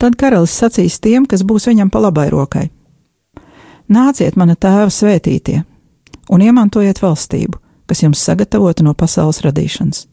Tad 0.00 0.16
karalis 0.16 0.56
sacīs 0.56 0.96
tiem, 1.00 1.26
kas 1.28 1.44
būs 1.44 1.68
viņam 1.68 1.90
pa 1.92 2.00
labai 2.00 2.30
rokai: 2.32 2.70
Nāciet, 3.90 4.36
mana 4.38 4.54
tēva 4.54 4.90
svētītie, 4.94 5.64
un 6.30 6.42
iemantojiet 6.44 7.00
valstību, 7.02 7.58
kas 7.90 8.04
jums 8.04 8.22
sagatavota 8.22 8.84
no 8.86 8.94
pasaules 8.94 9.42
radīšanas. 9.42 10.04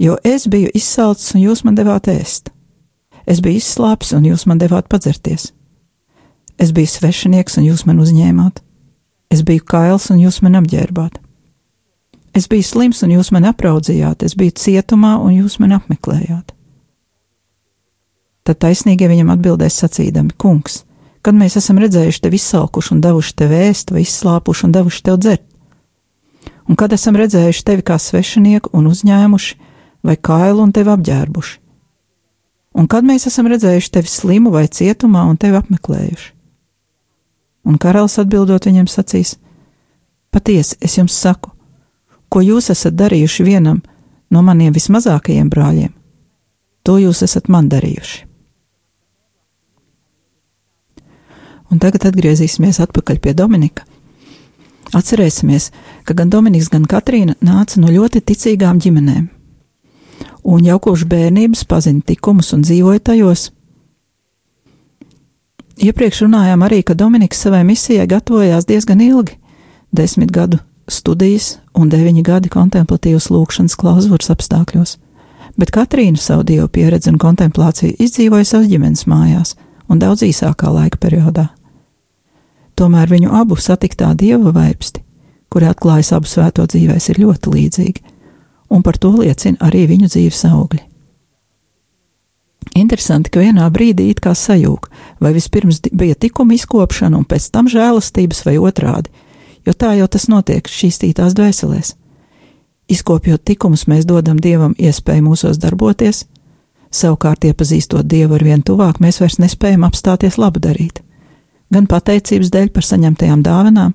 Jo 0.00 0.16
es 0.24 0.46
biju 0.48 0.70
izsalcis, 0.74 1.34
un 1.34 1.42
jūs 1.42 1.64
man 1.66 1.74
devāt 1.76 2.06
ēst. 2.08 2.52
Es 3.26 3.42
biju 3.42 3.60
izslāpis, 3.60 4.14
un 4.16 4.28
jūs 4.30 4.46
man 4.48 4.62
devāt 4.62 4.88
padzerties. 4.88 5.50
Es 6.60 6.70
biju 6.76 6.88
svešinieks, 6.88 7.58
un 7.58 7.66
jūs 7.66 7.84
man 7.88 8.00
uzņēmāt. 8.00 8.62
Es 9.30 9.42
biju 9.46 9.66
kails, 9.66 10.08
un 10.14 10.22
jūs 10.22 10.40
man 10.44 10.58
apģērbāt. 10.62 11.18
Es 12.34 12.46
biju 12.48 12.64
slims, 12.66 13.02
un 13.02 13.12
jūs 13.16 13.32
man 13.34 13.48
apraudzījāt, 13.50 14.22
es 14.22 14.36
biju 14.38 14.54
cietumā, 14.62 15.16
un 15.18 15.34
jūs 15.34 15.58
man 15.62 15.74
apmeklējāt. 15.80 16.54
Tad 18.46 18.60
taisnīgie 18.62 19.08
viņam 19.10 19.32
atbildēs 19.34 19.82
sacīdami: 19.82 20.36
Kungs, 20.38 20.84
kad 21.22 21.36
mēs 21.36 21.56
esam 21.60 21.78
redzējuši 21.80 22.22
tevi 22.24 22.38
izsalkuši 22.40 22.94
un 22.94 23.00
devuši 23.04 23.34
tev 23.36 23.54
ēst, 23.56 23.92
vai 23.92 24.04
izslāpuši 24.04 24.66
un 24.66 24.74
devuši 24.76 25.02
tev 25.06 25.18
dzert. 25.20 25.46
Un 26.70 26.78
kad 26.78 26.92
esam 26.94 27.16
redzējuši 27.18 27.64
tevi 27.66 27.84
kā 27.86 27.98
svešinieku 27.98 28.70
un 28.76 28.86
uzņēmuši, 28.90 29.56
vai 30.06 30.16
kailu 30.16 30.62
un 30.64 30.72
tevi 30.72 30.92
apģērbuši. 30.94 31.56
Un 32.78 32.86
kad 32.86 33.04
mēs 33.04 33.26
esam 33.26 33.48
redzējuši 33.50 33.90
tevi 33.96 34.08
slimu 34.08 34.52
vai 34.54 34.68
cietumā 34.70 35.24
un 35.26 35.36
tevi 35.40 35.58
apmeklējuši. 35.58 36.30
Un 37.66 37.76
karalis 37.82 38.16
atbildot 38.22 38.66
viņam 38.66 38.86
sacīs: 38.88 39.34
Patiesi, 40.30 40.78
es 40.80 40.96
jums 40.96 41.18
saku, 41.18 41.50
ko 42.30 42.40
jūs 42.40 42.70
esat 42.72 42.94
darījuši 42.96 43.44
vienam 43.44 43.82
no 44.30 44.42
maniem 44.46 44.72
vismazākajiem 44.72 45.50
brāļiem, 45.50 45.92
to 46.86 46.96
jūs 47.02 47.24
esat 47.26 47.50
man 47.50 47.68
darījuši. 47.68 48.29
Un 51.70 51.78
tagad 51.78 52.08
atgriezīsimies 52.10 52.80
atpakaļ 52.82 53.20
pie 53.22 53.34
Dominika. 53.38 53.86
Atcerēsimies, 54.96 55.70
ka 56.02 56.16
gan 56.18 56.30
Dominiks, 56.32 56.70
gan 56.70 56.86
Katrīna 56.90 57.36
nāca 57.46 57.78
no 57.78 57.92
ļoti 57.94 58.24
ticīgām 58.26 58.80
ģimenēm, 58.82 59.28
un 60.50 60.64
jau 60.66 60.78
kopš 60.82 61.04
bērnības 61.06 61.62
pazina 61.70 62.02
likumus 62.08 62.50
un 62.56 62.64
dzīvoja 62.66 63.02
tajos. 63.10 63.50
Iepriekš 65.80 66.24
runājām 66.26 66.64
arī, 66.66 66.82
ka 66.82 66.98
Dominiks 66.98 67.38
savai 67.38 67.62
misijai 67.64 68.08
gatavojās 68.10 68.66
diezgan 68.66 69.00
ilgi- 69.00 69.38
desmit 69.96 70.32
gadu 70.32 70.58
studijas 70.88 71.58
un 71.74 71.88
deviņi 71.88 72.22
gadi 72.22 72.48
kontemplatīvas 72.48 73.30
lūkšanas 73.30 73.78
klauzūras 73.78 74.30
apstākļos, 74.34 74.96
bet 75.56 75.70
Katrīna 75.70 76.18
savu 76.18 76.42
dievu 76.42 76.68
pieredzi 76.68 77.08
un 77.08 77.18
kontemplāciju 77.18 77.94
izdzīvoja 77.98 78.44
savas 78.44 78.66
ģimenes 78.66 79.06
mājās 79.06 79.54
un 79.88 79.98
daudz 79.98 80.22
īsākā 80.22 80.72
laika 80.74 80.98
periodā. 80.98 81.59
Tomēr 82.80 83.10
viņu 83.12 83.34
abu 83.36 83.58
satiktā 83.60 84.14
dieva 84.16 84.54
vaipsti, 84.56 85.02
kuri 85.52 85.66
atklājas 85.68 86.14
abu 86.16 86.28
svēto 86.30 86.64
dzīvēs, 86.64 87.10
ir 87.12 87.18
ļoti 87.20 87.50
līdzīgi, 87.52 88.12
un 88.72 88.80
par 88.86 88.96
to 88.96 89.10
liecina 89.18 89.60
arī 89.66 89.82
viņu 89.90 90.08
dzīves 90.08 90.46
augļi. 90.48 90.80
Interesanti, 92.80 93.28
ka 93.28 93.42
vienā 93.44 93.66
brīdī 93.74 94.06
it 94.14 94.22
kā 94.24 94.32
sajūg, 94.32 94.88
vai 95.20 95.34
vispirms 95.36 95.82
bija 95.92 96.16
tikuma 96.16 96.56
izkopšana 96.56 97.20
un 97.20 97.26
pēc 97.28 97.50
tam 97.52 97.68
žēlastības 97.68 98.40
vai 98.46 98.56
otrādi, 98.56 99.12
jo 99.68 99.76
tā 99.76 99.92
jau 99.98 100.08
tas 100.08 100.30
notiek 100.32 100.64
šķīstītās 100.64 101.36
dvēselēs. 101.36 101.92
Izkopjot 102.88 103.44
tikumus, 103.44 103.84
mēs 103.92 104.08
dodam 104.08 104.40
dievam 104.40 104.72
iespēju 104.78 105.26
mūsos 105.28 105.60
darboties, 105.60 106.24
savukārt 106.88 107.44
iepazīstot 107.44 108.08
dievu 108.08 108.40
ar 108.40 108.48
vien 108.48 108.64
tuvāk, 108.64 109.04
mēs 109.04 109.20
vairs 109.20 109.36
nespējam 109.42 109.84
apstāties 109.84 110.40
labu 110.40 110.64
darīt 110.64 111.04
gan 111.74 111.86
pateicības 111.90 112.50
dēļ 112.52 112.70
par 112.74 112.86
saņemtajām 112.86 113.42
dāvanām, 113.46 113.92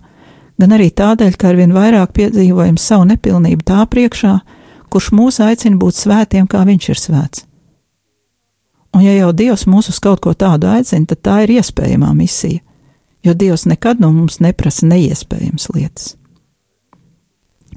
gan 0.60 0.76
arī 0.76 0.90
tādēļ, 0.92 1.36
ka 1.40 1.52
arvien 1.52 1.76
vairāk 1.76 2.14
piedzīvojam 2.16 2.78
savu 2.80 3.08
nepilnību 3.12 3.66
tā 3.68 3.84
priekšā, 3.92 4.38
kurš 4.92 5.12
mūs 5.16 5.42
aicina 5.44 5.80
būt 5.80 6.00
svētiem, 6.00 6.48
kā 6.48 6.64
viņš 6.68 6.90
ir 6.94 7.02
svēts. 7.02 7.46
Un 8.96 9.04
ja 9.04 9.12
jau 9.18 9.34
Dievs 9.36 9.66
mūs 9.68 9.90
uz 9.92 10.00
kaut 10.00 10.22
ko 10.24 10.32
tādu 10.32 10.70
aicina, 10.72 11.04
tad 11.10 11.20
tā 11.20 11.42
ir 11.44 11.58
iespējamā 11.58 12.14
misija, 12.16 12.62
jo 13.28 13.34
Dievs 13.36 13.66
nekad 13.68 14.00
no 14.00 14.14
mums 14.16 14.40
neprasa 14.40 14.88
neiespējamas 14.88 15.68
lietas. 15.76 16.14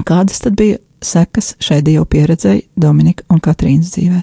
Kādas 0.07 0.39
tad 0.45 0.55
bija 0.55 0.79
sekas 1.03 1.57
šai 1.59 1.81
Dieva 1.83 2.07
pieredzei 2.07 2.69
Dominika 2.79 3.27
un 3.35 3.43
Katrīnas 3.43 3.97
dzīvē? 3.97 4.23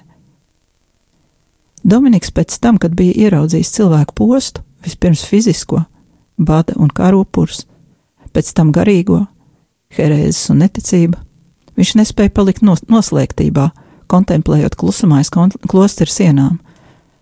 Dominiks 1.86 2.32
pēc 2.32 2.56
tam, 2.64 2.80
kad 2.82 2.96
bija 2.98 3.28
ieraudzījis 3.28 3.74
cilvēku 3.76 4.16
postu, 4.18 4.64
vispirms 4.86 5.26
fizisko, 5.28 5.84
bada 6.38 6.76
un 6.80 6.91
kara 6.93 7.17
upurs, 7.19 7.65
pēc 8.36 8.52
tam 8.56 8.71
garīgo, 8.76 9.26
herēzes 9.95 10.52
un 10.54 10.62
neticība. 10.63 11.21
Viņš 11.76 11.95
nespēja 12.00 12.32
palikt 12.36 12.63
nos 12.63 12.84
noslēgtībā, 12.91 13.69
kontemplējot 14.12 14.78
klusumais 14.80 15.32
klosteru 15.32 16.12
sienām. 16.12 16.60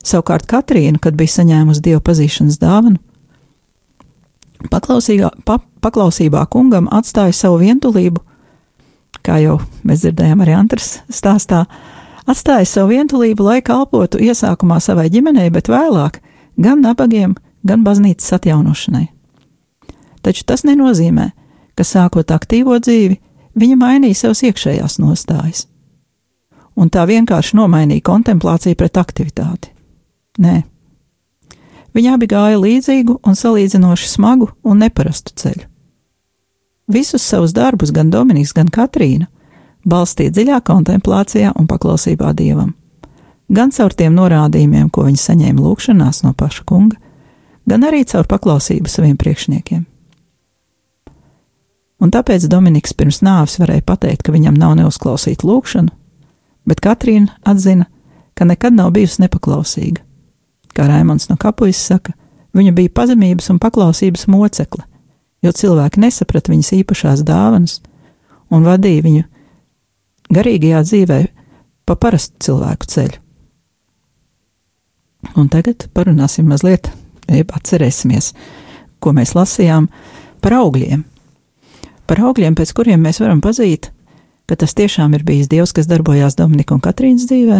Savukārt 0.04 0.46
Katrīna, 0.50 1.00
kad 1.00 1.16
bija 1.16 1.40
saņēmusi 1.40 1.82
dievu 1.86 2.04
pazīšanas 2.04 2.60
dāvanu, 2.62 3.00
pa, 4.70 5.60
paklausībā 5.84 6.44
kungam 6.52 6.90
atstāja 6.92 7.34
savu 7.36 7.62
vientulību, 7.64 8.20
kā 9.24 9.40
jau 9.44 9.60
mēs 9.88 10.04
dzirdējām 10.04 10.44
arī 10.44 10.58
Antras 10.58 10.98
stāstā, 11.08 11.64
atstāja 12.28 12.68
savu 12.68 12.94
vientulību, 12.98 13.48
lai 13.48 13.62
kalpotu 13.64 14.20
iesākumā 14.20 14.82
savai 14.84 15.10
ģimenei, 15.14 15.50
bet 15.54 15.72
vēlāk 15.72 16.20
gan 16.60 16.84
nabagiem, 16.84 17.38
gan 17.68 17.84
baznīcas 17.84 18.36
atjaunošanai. 18.38 19.08
Taču 20.24 20.46
tas 20.48 20.64
nenozīmē, 20.64 21.30
ka 21.76 21.84
sākot 21.84 22.32
aktīvo 22.32 22.78
dzīvi, 22.80 23.20
viņa 23.60 23.78
mainīja 23.80 24.24
savas 24.24 24.44
iekšējās 24.48 25.00
nostājas. 25.04 25.66
Un 26.80 26.90
tā 26.90 27.04
vienkārši 27.06 27.58
nomainīja 27.60 28.06
kontemplāciju 28.06 28.78
pret 28.80 28.98
aktivitāti. 28.98 29.70
Nē, 30.42 30.64
viņa 31.94 32.16
abi 32.16 32.30
gāja 32.32 32.58
līdzīgu 32.58 33.20
un 33.22 33.38
salīdzinoši 33.38 34.10
smagu 34.10 34.50
un 34.64 34.82
neparastu 34.82 35.36
ceļu. 35.38 35.68
Visus 36.88 37.24
savus 37.24 37.54
darbus 37.54 37.94
gan 37.96 38.10
Dominiks, 38.12 38.52
gan 38.56 38.68
Katrīna 38.68 39.30
balstīja 39.88 40.34
dziļā 40.34 40.60
kontemplācijā 40.68 41.54
un 41.60 41.68
paklausībā 41.68 42.34
dievam, 42.36 42.74
gan 43.52 43.72
caur 43.72 43.94
tiem 43.94 44.16
norādījumiem, 44.18 44.90
ko 44.90 45.06
viņi 45.08 45.20
saņēma 45.20 45.64
lūgšanās 45.64 46.24
no 46.26 46.34
paša 46.38 46.66
kunga, 46.68 46.98
gan 47.70 47.88
arī 47.88 48.04
caur 48.08 48.28
paklausību 48.30 48.92
saviem 48.92 49.18
priekšniekiem. 49.20 49.84
Un 52.04 52.12
tāpēc 52.12 52.50
Dominiks 52.52 52.96
pirms 53.00 53.22
nāves 53.24 53.56
varēja 53.62 53.86
pateikt, 53.88 54.26
ka 54.26 54.34
viņam 54.36 54.58
nav 54.60 54.76
neuzklausīta 54.82 55.48
lūkšana, 55.48 55.94
bet 56.68 56.82
Katrīna 56.84 57.38
atzina, 57.48 57.88
ka 58.36 58.48
nekad 58.50 58.76
nav 58.76 58.92
bijusi 58.96 59.22
nepaklausīga. 59.24 60.04
Kā 60.74 60.88
Raimons 60.90 61.30
no 61.30 61.38
Kapujas 61.40 61.80
saka, 61.80 62.16
viņa 62.58 62.74
bija 62.76 62.92
pazemības 62.92 63.48
un 63.54 63.62
paklausības 63.64 64.26
mocekle, 64.28 64.84
jo 65.46 65.54
cilvēki 65.56 66.02
nesaprata 66.04 66.52
viņas 66.52 66.74
īpašās 66.82 67.24
dāvanas 67.28 67.80
un 68.52 68.68
vadīja 68.68 69.06
viņu 69.06 69.24
garīgajā 70.34 70.82
dzīvē 70.90 71.20
pa 71.88 71.96
parastu 72.00 72.50
cilvēku 72.50 72.90
ceļu. 72.90 73.20
Un 75.40 75.48
tagad 75.48 75.88
parunāsim 75.96 76.50
mazliet 76.52 76.92
jeb 77.40 77.56
atcerēsimies, 77.56 78.32
ko 79.04 79.14
mēs 79.16 79.34
lasījām 79.38 79.90
par 80.44 80.58
augļiem. 80.60 81.04
Par 82.08 82.20
augļiem, 82.30 82.56
pēc 82.60 82.74
kuriem 82.76 83.04
mēs 83.04 83.22
varam 83.24 83.42
pazīt, 83.44 83.92
ka 84.50 84.58
tas 84.60 84.76
tiešām 84.76 85.16
ir 85.16 85.24
bijis 85.28 85.50
Dievs, 85.52 85.74
kas 85.76 85.88
darbojās 85.90 86.36
Dominika 86.40 86.76
un 86.76 86.84
Katrīnas 86.84 87.28
dzīvē, 87.30 87.60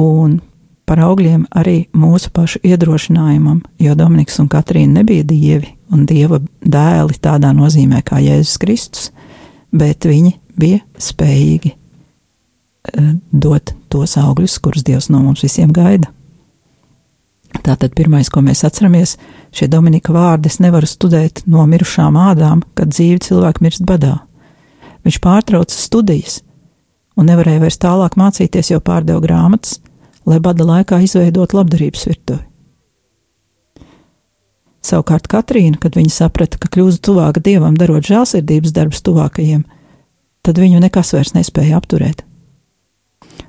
un 0.00 0.38
par 0.88 1.02
augļiem 1.04 1.44
arī 1.60 1.82
mūsu 1.96 2.32
pašu 2.32 2.62
iedrošinājumam, 2.64 3.60
jo 3.82 3.96
Dominiks 3.98 4.40
un 4.40 4.48
Katrīna 4.48 5.02
nebija 5.02 5.26
dievi 5.28 5.74
un 5.92 6.04
dieva 6.08 6.40
dēli 6.64 7.16
tādā 7.22 7.52
nozīmē 7.56 8.00
kā 8.06 8.20
Jēzus 8.24 8.58
Kristus, 8.60 9.10
bet 9.72 10.08
viņi 10.08 10.34
bija 10.58 10.80
spējīgi 11.00 11.74
uh, 11.74 13.10
dot 13.32 13.74
tos 13.92 14.16
augļus, 14.20 14.58
kurus 14.64 14.86
Dievs 14.86 15.10
no 15.12 15.22
mums 15.24 15.44
visiem 15.44 15.72
gaida. 15.72 16.10
Tātad 17.64 17.94
pirmais, 17.96 18.28
ko 18.32 18.42
mēs 18.44 18.62
atceramies, 18.64 19.16
šie 19.52 19.68
Dominika 19.72 20.12
vārdi 20.12 20.50
es 20.50 20.58
nevaru 20.60 20.88
studēt 20.88 21.42
no 21.48 21.64
mirušām 21.68 22.16
ādām, 22.20 22.62
kad 22.76 22.92
dzīvi 22.92 23.22
cilvēki 23.24 23.64
mirst 23.64 23.86
badā. 23.88 24.18
Viņš 25.04 25.20
pārtrauca 25.24 25.76
studijas 25.76 26.42
un 27.18 27.28
nevarēja 27.30 27.62
vairs 27.64 27.80
tālāk 27.80 28.18
mācīties, 28.20 28.72
jo 28.72 28.80
pārdeva 28.84 29.22
grāmatas, 29.24 29.78
lai 30.28 30.38
bada 30.44 30.66
laikā 30.68 31.00
izveidot 31.02 31.56
labdarības 31.56 32.06
virtuvi. 32.08 32.44
Savukārt 34.84 35.26
Katrīna, 35.28 35.76
kad 35.80 35.98
viņa 35.98 36.12
saprata, 36.14 36.60
ka 36.60 36.70
kļūst 36.72 37.02
tuvāka 37.04 37.42
dievam, 37.44 37.76
darot 37.76 38.06
žēlsirdības 38.06 38.72
darbus 38.76 39.02
tuvākajiem, 39.04 39.64
tad 40.46 40.60
viņu 40.60 40.80
nekas 40.84 41.12
vairs 41.16 41.34
nespēja 41.34 41.80
apturēt. 41.80 42.22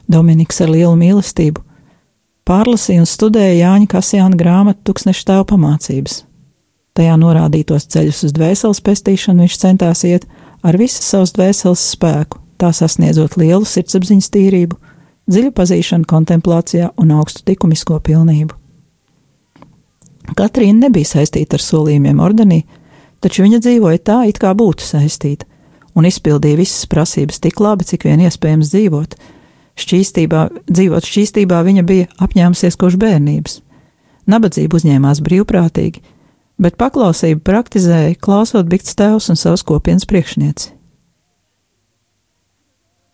Dominiks 0.10 0.60
ar 0.66 0.74
lielu 0.74 0.96
mīlestību 1.00 1.62
pārlasīja 2.50 3.04
un 3.04 3.10
studēja 3.10 3.58
Jāņa 3.62 3.90
Kasjāna 3.94 4.38
grāmatu 4.40 4.90
Tuksneša 4.90 5.26
tēva 5.30 5.46
pamācības. 5.52 6.24
Tajā 6.98 7.16
norādītos 7.22 7.86
ceļus 7.94 8.24
uz 8.28 8.36
dvēseles 8.36 8.82
pestīšanu 8.84 9.46
viņš 9.46 9.58
centās 9.62 10.04
iet 10.08 10.26
ar 10.66 10.78
visu 10.80 11.04
savas 11.06 11.32
dvēseles 11.38 11.84
spēku, 11.94 12.42
tā 12.60 12.72
sasniedzot 12.76 13.38
lielu 13.40 13.68
sirdsapziņas 13.68 14.32
tīrību, 14.34 14.80
dziļu 15.30 15.54
pazīšanu 15.56 16.10
kontemplācijā 16.10 16.90
un 17.00 17.14
augstu 17.16 17.46
likumisko 17.48 18.02
pilnību. 18.04 18.58
Katrīna 20.38 20.88
nebija 20.88 21.08
saistīta 21.14 21.58
ar 21.58 21.64
solījumiem 21.64 22.20
ordenī, 22.22 22.64
taču 23.24 23.46
viņa 23.46 23.62
dzīvoja 23.64 24.02
tā, 24.06 24.20
it 24.30 24.42
kā 24.42 24.52
būtu 24.58 24.86
saistīta, 24.86 25.48
un 25.98 26.08
izpildīja 26.10 26.60
visas 26.60 26.86
prasības 26.90 27.42
tik 27.44 27.62
labi, 27.64 27.88
cik 27.88 28.06
vien 28.10 28.22
iespējams 28.26 28.74
dzīvot. 28.74 29.16
Šķīstībā, 29.80 30.46
dzīvot 30.68 31.06
šķīstībā 31.08 31.60
viņa 31.64 31.84
bija 31.88 32.08
apņēmusies 32.24 32.78
kopš 32.80 32.98
bērnības. 33.00 33.60
Nabadzību 34.30 34.80
uzņēmās 34.80 35.22
brīvprātīgi, 35.26 36.02
bet 36.60 36.76
paklausību 36.80 37.42
praktizēja, 37.46 38.18
klausot 38.20 38.68
Bikts 38.70 38.98
tēvs 39.00 39.32
un 39.32 39.40
savas 39.40 39.64
kopienas 39.64 40.08
priekšnieci. 40.10 40.74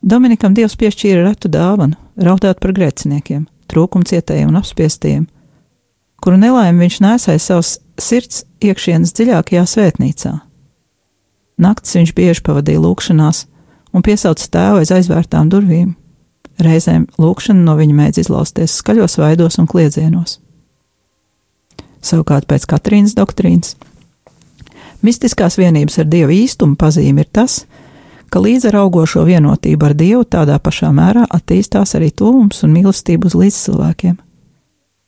Dominikam 0.06 0.54
Dievs 0.54 0.76
piešķīra 0.78 1.24
retu 1.26 1.50
dāvanu, 1.50 1.98
raudāt 2.22 2.60
par 2.62 2.76
grēciniekiem, 2.78 3.48
trūkumcietējiem 3.72 4.52
un 4.52 4.60
apspiestiem, 4.60 5.24
kuru 6.22 6.38
nelaimi 6.42 6.86
viņš 6.86 7.00
nesāja 7.02 7.42
savas 7.42 7.72
sirds 8.02 8.44
iekšienes 8.62 9.14
dziļākajā 9.18 9.66
svētnīcā. 9.70 10.36
Naktis 11.62 11.98
viņš 11.98 12.14
bieži 12.18 12.44
pavadīja 12.46 12.84
lūkšanās 12.84 13.46
un 13.96 14.06
piesauca 14.06 14.50
tēvu 14.58 14.84
aiz 14.84 14.92
aizvērtām 14.94 15.50
durvīm. 15.50 15.96
Reizēm 16.62 17.10
lūkšana 17.20 17.66
no 17.66 17.76
viņa 17.76 17.96
mēdz 17.96 18.22
izlausties 18.24 18.78
skaļos 18.80 19.18
vaidos 19.20 19.60
un 19.60 19.68
kliedzienos. 19.68 20.40
Savukārt 22.06 22.48
pēc 22.48 22.68
Katrīnas 22.70 23.16
doktrīnas 23.18 23.76
mistiskās 25.06 25.58
vienības 25.60 26.00
ar 26.02 26.08
Dievu 26.10 26.34
īstumu 26.34 26.78
pazīme 26.80 27.26
ir 27.26 27.30
tas, 27.32 27.64
ka 28.32 28.42
līdz 28.42 28.70
ar 28.72 28.80
augošo 28.84 29.26
vienotību 29.28 29.90
ar 29.90 29.94
Dievu 29.98 30.24
tādā 30.26 30.58
pašā 30.62 30.92
mērā 30.96 31.26
attīstās 31.38 31.96
arī 31.98 32.12
tuvums 32.12 32.64
un 32.66 32.74
mīlestība 32.76 33.30
uz 33.30 33.38
līdzcilvēkiem. 33.38 34.18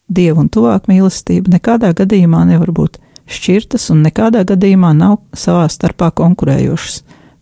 Dievu 0.07 0.45
un 0.45 0.51
tuvāk 0.53 0.88
mīlestība 0.91 1.51
nekādā 1.57 1.91
gadījumā 1.97 2.45
nevar 2.47 2.71
būt 2.71 3.01
šķirtas 3.27 3.89
un 3.91 4.05
nekādā 4.05 4.45
gadījumā 4.47 4.93
nav 4.95 5.19
savā 5.36 5.65
starpā 5.71 6.13
konkurējošas, 6.15 7.01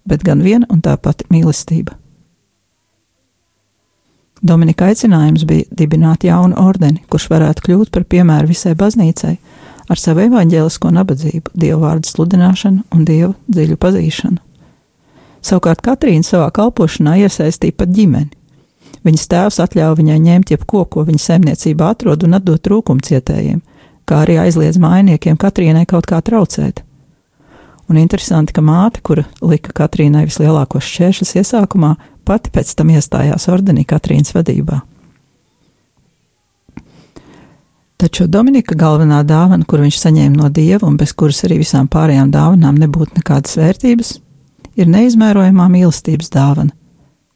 bet 0.09 0.25
gan 0.25 0.41
viena 0.45 0.65
un 0.73 0.81
tā 0.81 0.95
pati 0.97 1.27
mīlestība. 1.29 1.93
Dominika 4.43 4.89
aicinājums 4.91 5.45
bija 5.48 5.65
dibināt 5.71 6.26
jaunu 6.28 6.58
ordeni, 6.60 7.04
kurš 7.10 7.30
varētu 7.32 7.63
kļūt 7.65 7.91
par 7.93 8.04
piemēru 8.04 8.52
visai 8.52 8.76
baznīcai 8.76 9.38
ar 9.89 10.02
savu 10.02 10.26
evaņģēlisko 10.26 10.91
nabadzību, 10.91 11.54
dievu 11.54 11.84
vārdu 11.86 12.10
sludināšanu 12.10 12.84
un 12.95 13.06
dievu 13.08 13.34
dziļu 13.48 13.78
pazīšanu. 13.80 14.41
Savukārt 15.45 15.84
Katrīna 15.86 16.26
savā 16.26 16.50
kalpošanā 16.54 17.19
iesaistīja 17.21 17.78
pat 17.78 17.91
ģimeni. 17.93 18.32
Viņas 19.06 19.28
tēvs 19.30 19.60
atļāva 19.62 20.00
viņai 20.00 20.17
ņemt 20.24 20.52
jebko, 20.56 20.82
ko 20.89 21.04
viņa 21.06 21.21
saimniecībā 21.21 21.91
atrod 21.93 22.26
un 22.26 22.39
atdot 22.39 22.63
trūkumcietējiem, 22.65 23.62
kā 24.10 24.24
arī 24.24 24.39
aizliedz 24.41 24.80
mājiniekiem 24.82 25.38
Katrīnai 25.38 25.86
kaut 25.89 26.10
kā 26.10 26.17
traucēt. 26.26 26.82
Un 27.86 28.00
interesanti, 28.02 28.56
ka 28.58 28.63
māte, 28.65 29.04
kura 29.06 29.28
lika 29.45 29.76
Katrīnai 29.78 30.26
vislielākos 30.26 30.89
šķēršļus 30.89 31.36
iesākumā, 31.43 31.93
pati 32.25 32.51
pēc 32.53 32.73
tam 32.79 32.91
iestājās 32.93 33.47
ordenī 33.53 33.85
Katrīnas 33.88 34.33
vadībā. 34.35 34.81
Taču 37.95 38.27
Dominika 38.27 38.75
galvenā 38.75 39.21
dāvana, 39.23 39.63
kur 39.63 39.79
viņš 39.79 39.97
saņēma 40.01 40.35
no 40.35 40.49
dieva 40.51 40.83
un 40.89 40.97
bez 40.99 41.13
kuras 41.15 41.45
arī 41.47 41.61
visām 41.61 41.88
pārējām 41.88 42.33
dāvanām 42.33 42.75
nebūtu 42.81 43.21
nekādas 43.21 43.55
vērtības, 43.55 44.09
ir 44.75 44.89
neizmērojamā 44.91 45.69
mīlestības 45.71 46.27
dāvana, 46.33 46.75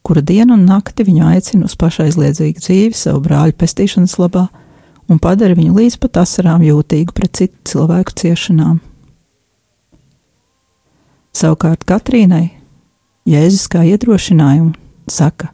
kura 0.04 0.20
dienu 0.20 0.58
un 0.58 0.66
nakti 0.68 1.06
viņu 1.08 1.30
aicina 1.32 1.64
uz 1.64 1.78
pašaizliedzīgu 1.80 2.60
dzīvi 2.60 2.98
savu 2.98 3.22
brāļu 3.24 3.56
pestīšanas 3.56 4.18
labā 4.20 4.46
un 5.10 5.18
padara 5.18 5.56
viņu 5.56 5.74
līdz 5.78 5.96
pat 6.04 6.20
asarām 6.26 6.62
jūtīgu 6.66 7.16
pret 7.16 7.40
citu 7.40 7.72
cilvēku 7.72 8.14
ciešanām. 8.20 8.78
Savukārt 11.40 11.86
Katrīnai 11.88 12.50
Jēzus 13.28 13.64
kā 13.70 13.82
iedrošinājumu 13.86 14.74
saka, 15.12 15.50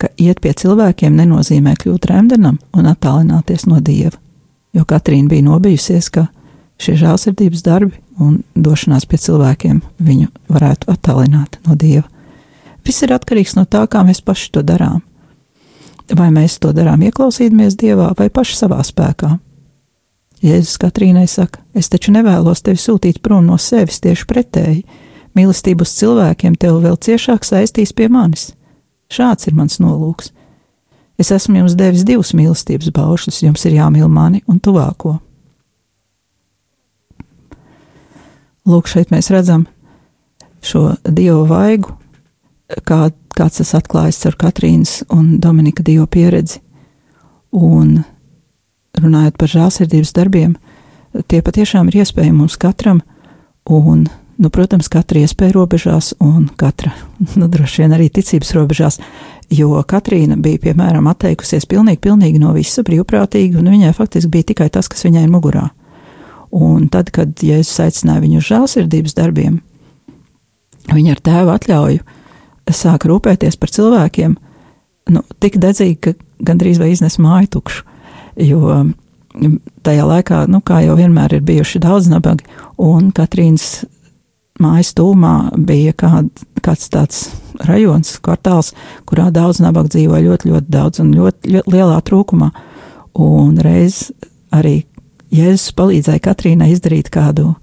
ka 0.00 0.08
iet 0.16 0.40
pie 0.40 0.54
cilvēkiem 0.56 1.16
nenozīmē 1.18 1.76
kļūt 1.80 2.08
remdenam 2.10 2.58
un 2.76 2.88
attālināties 2.88 3.66
no 3.68 3.80
Dieva, 3.84 4.16
jo 4.72 4.86
Katrīna 4.88 5.28
bija 5.28 5.46
nobijusies, 5.50 6.08
ka 6.08 6.28
šie 6.80 6.96
žēlsirdības 7.02 7.64
darbi 7.66 7.98
un 8.20 8.40
došanās 8.56 9.06
pie 9.08 9.20
cilvēkiem 9.20 9.82
viņu 10.00 10.30
varētu 10.48 10.90
attālināt 10.92 11.60
no 11.66 11.76
Dieva. 11.76 12.06
Viss 12.86 13.04
ir 13.04 13.12
atkarīgs 13.12 13.56
no 13.58 13.66
tā, 13.68 13.84
kā 13.90 14.02
mēs 14.06 14.22
paši 14.24 14.50
to 14.54 14.64
darām. 14.64 15.02
Vai 16.16 16.30
mēs 16.34 16.56
to 16.58 16.72
darām 16.74 17.04
ieklausīdamies 17.06 17.76
Dievā 17.78 18.10
vai 18.18 18.30
paši 18.32 18.56
savā 18.56 18.80
spēkā. 18.86 19.36
Jēzus 20.40 20.78
Katrīnai 20.80 21.26
saka, 21.28 21.60
es 21.76 21.90
taču 21.92 22.14
nevēlos 22.14 22.64
tevi 22.64 22.80
sūtīt 22.80 23.20
prom 23.20 23.44
no 23.46 23.58
sevis 23.60 24.00
tieši 24.00 24.24
pretēji. 24.26 24.80
Mīlestību 25.36 25.84
uz 25.84 25.92
cilvēkiem 26.00 26.56
tev 26.58 26.80
vēl 26.82 26.96
ciešāk 26.96 27.44
saistīs 27.46 27.92
pie 27.94 28.08
manis. 28.10 28.48
Šāds 29.10 29.48
ir 29.50 29.56
mans 29.58 29.80
nolūks. 29.82 30.30
Es 31.20 31.32
esmu 31.34 31.60
jums 31.60 31.74
devis 31.76 32.06
divus 32.06 32.30
mīlestības 32.36 32.92
baušļus, 32.96 33.42
jums 33.44 33.66
ir 33.68 33.76
jāmīl 33.76 34.08
mani 34.08 34.40
un 34.48 34.60
tuvāko. 34.62 35.18
Lūk, 38.70 38.88
šeit 38.88 39.10
mēs 39.12 39.30
redzam 39.32 39.66
šo 40.64 40.94
dievu 41.04 41.42
vaigu, 41.48 41.94
kā, 42.86 43.10
kāds 43.36 43.60
tas 43.60 43.74
atklājas 43.76 44.20
ar 44.28 44.36
Katrīnas 44.40 45.00
un 45.12 45.38
Dominika 45.42 45.84
Dio 45.84 46.06
pieredzi. 46.06 46.60
Un 47.56 48.02
runājot 49.00 49.38
par 49.40 49.50
žēlsirdības 49.50 50.14
darbiem, 50.14 50.54
tie 51.26 51.40
patiešām 51.42 51.90
ir 51.90 52.02
iespējami 52.04 52.36
mums 52.44 52.58
katram, 52.60 53.00
un, 53.66 54.06
nu, 54.40 54.50
protams, 54.52 54.88
katra 54.92 55.20
iespēja 55.24 55.54
robežās, 55.58 56.14
un 56.24 56.48
katra, 56.60 56.94
nu, 57.40 57.48
droši 57.50 57.84
vien 57.84 57.96
arī 57.96 58.08
ticības 58.12 58.54
robežās, 58.56 59.00
jo 59.50 59.74
Katrīna 59.86 60.38
bija, 60.40 60.62
piemēram, 60.68 61.08
atteikusies 61.10 61.68
pilnīgi, 61.70 62.02
pilnīgi 62.06 62.40
no 62.42 62.54
visa 62.56 62.84
brīvprātīgi, 62.86 63.58
un 63.60 63.70
viņai 63.72 63.92
faktiski 63.96 64.30
bija 64.32 64.50
tikai 64.52 64.70
tas, 64.72 64.88
kas 64.90 65.04
viņai 65.06 65.26
ir 65.26 65.32
mugurā. 65.32 65.68
Un 66.50 66.88
tad, 66.90 67.12
kad 67.14 67.42
Jēzus 67.46 67.78
aicināja 67.84 68.22
viņu 68.24 68.40
uz 68.40 68.48
žēlsirdības 68.48 69.14
darbiem, 69.18 69.60
viņa 70.90 71.14
ar 71.14 71.20
tēvu 71.28 71.52
atļauju 71.54 72.16
sāka 72.74 73.10
rūpēties 73.10 73.58
par 73.58 73.70
cilvēkiem, 73.74 74.34
nu, 75.14 75.22
tik 75.42 75.58
dedzīgi, 75.62 75.96
ka 75.98 76.14
gandrīz 76.46 76.80
vai 76.80 76.92
iznes 76.94 77.18
māju 77.22 77.50
tukšu. 77.56 77.86
Jo 78.40 78.60
mm, 78.78 79.56
tajā 79.86 80.06
laikā, 80.06 80.44
nu, 80.50 80.62
kā 80.62 80.80
jau 80.86 80.96
vienmēr 80.98 81.34
ir 81.38 81.46
bijuši 81.46 81.82
daudz 81.82 82.10
nabagi, 82.10 82.46
un 82.78 83.10
Katrīnas 83.14 83.82
mājas 84.60 84.92
tūmā 84.96 85.34
bija 85.56 85.94
kād, 85.96 86.30
kāds 86.64 86.90
tāds 86.92 87.22
rajons, 87.66 88.16
kvartāls, 88.24 88.72
kurā 89.08 89.28
daudz 89.34 89.60
nabaga 89.62 89.92
dzīvoja 89.92 90.24
ļoti, 90.26 90.52
ļoti 90.52 90.72
daudz 90.72 91.02
un 91.02 91.14
ļoti, 91.16 91.54
ļoti 91.56 91.74
lielā 91.74 91.98
trūkumā. 92.06 92.50
Un 93.20 93.58
reiz 93.62 94.08
arī 94.54 94.84
Jēzus 95.30 95.74
palīdzēja 95.78 96.22
Katrīnai 96.24 96.72
izdarīt 96.74 97.10
kādu 97.12 97.54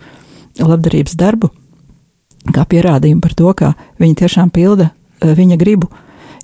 labdarības 0.59 1.17
darbu, 1.19 1.49
kā 2.55 2.63
pierādījumu 2.69 3.23
par 3.23 3.35
to, 3.37 3.53
ka 3.53 3.73
viņa 3.99 4.21
tiešām 4.23 4.51
pilda 4.55 4.91
eh, 4.91 5.33
viņa 5.37 5.57
gribu. 5.59 5.89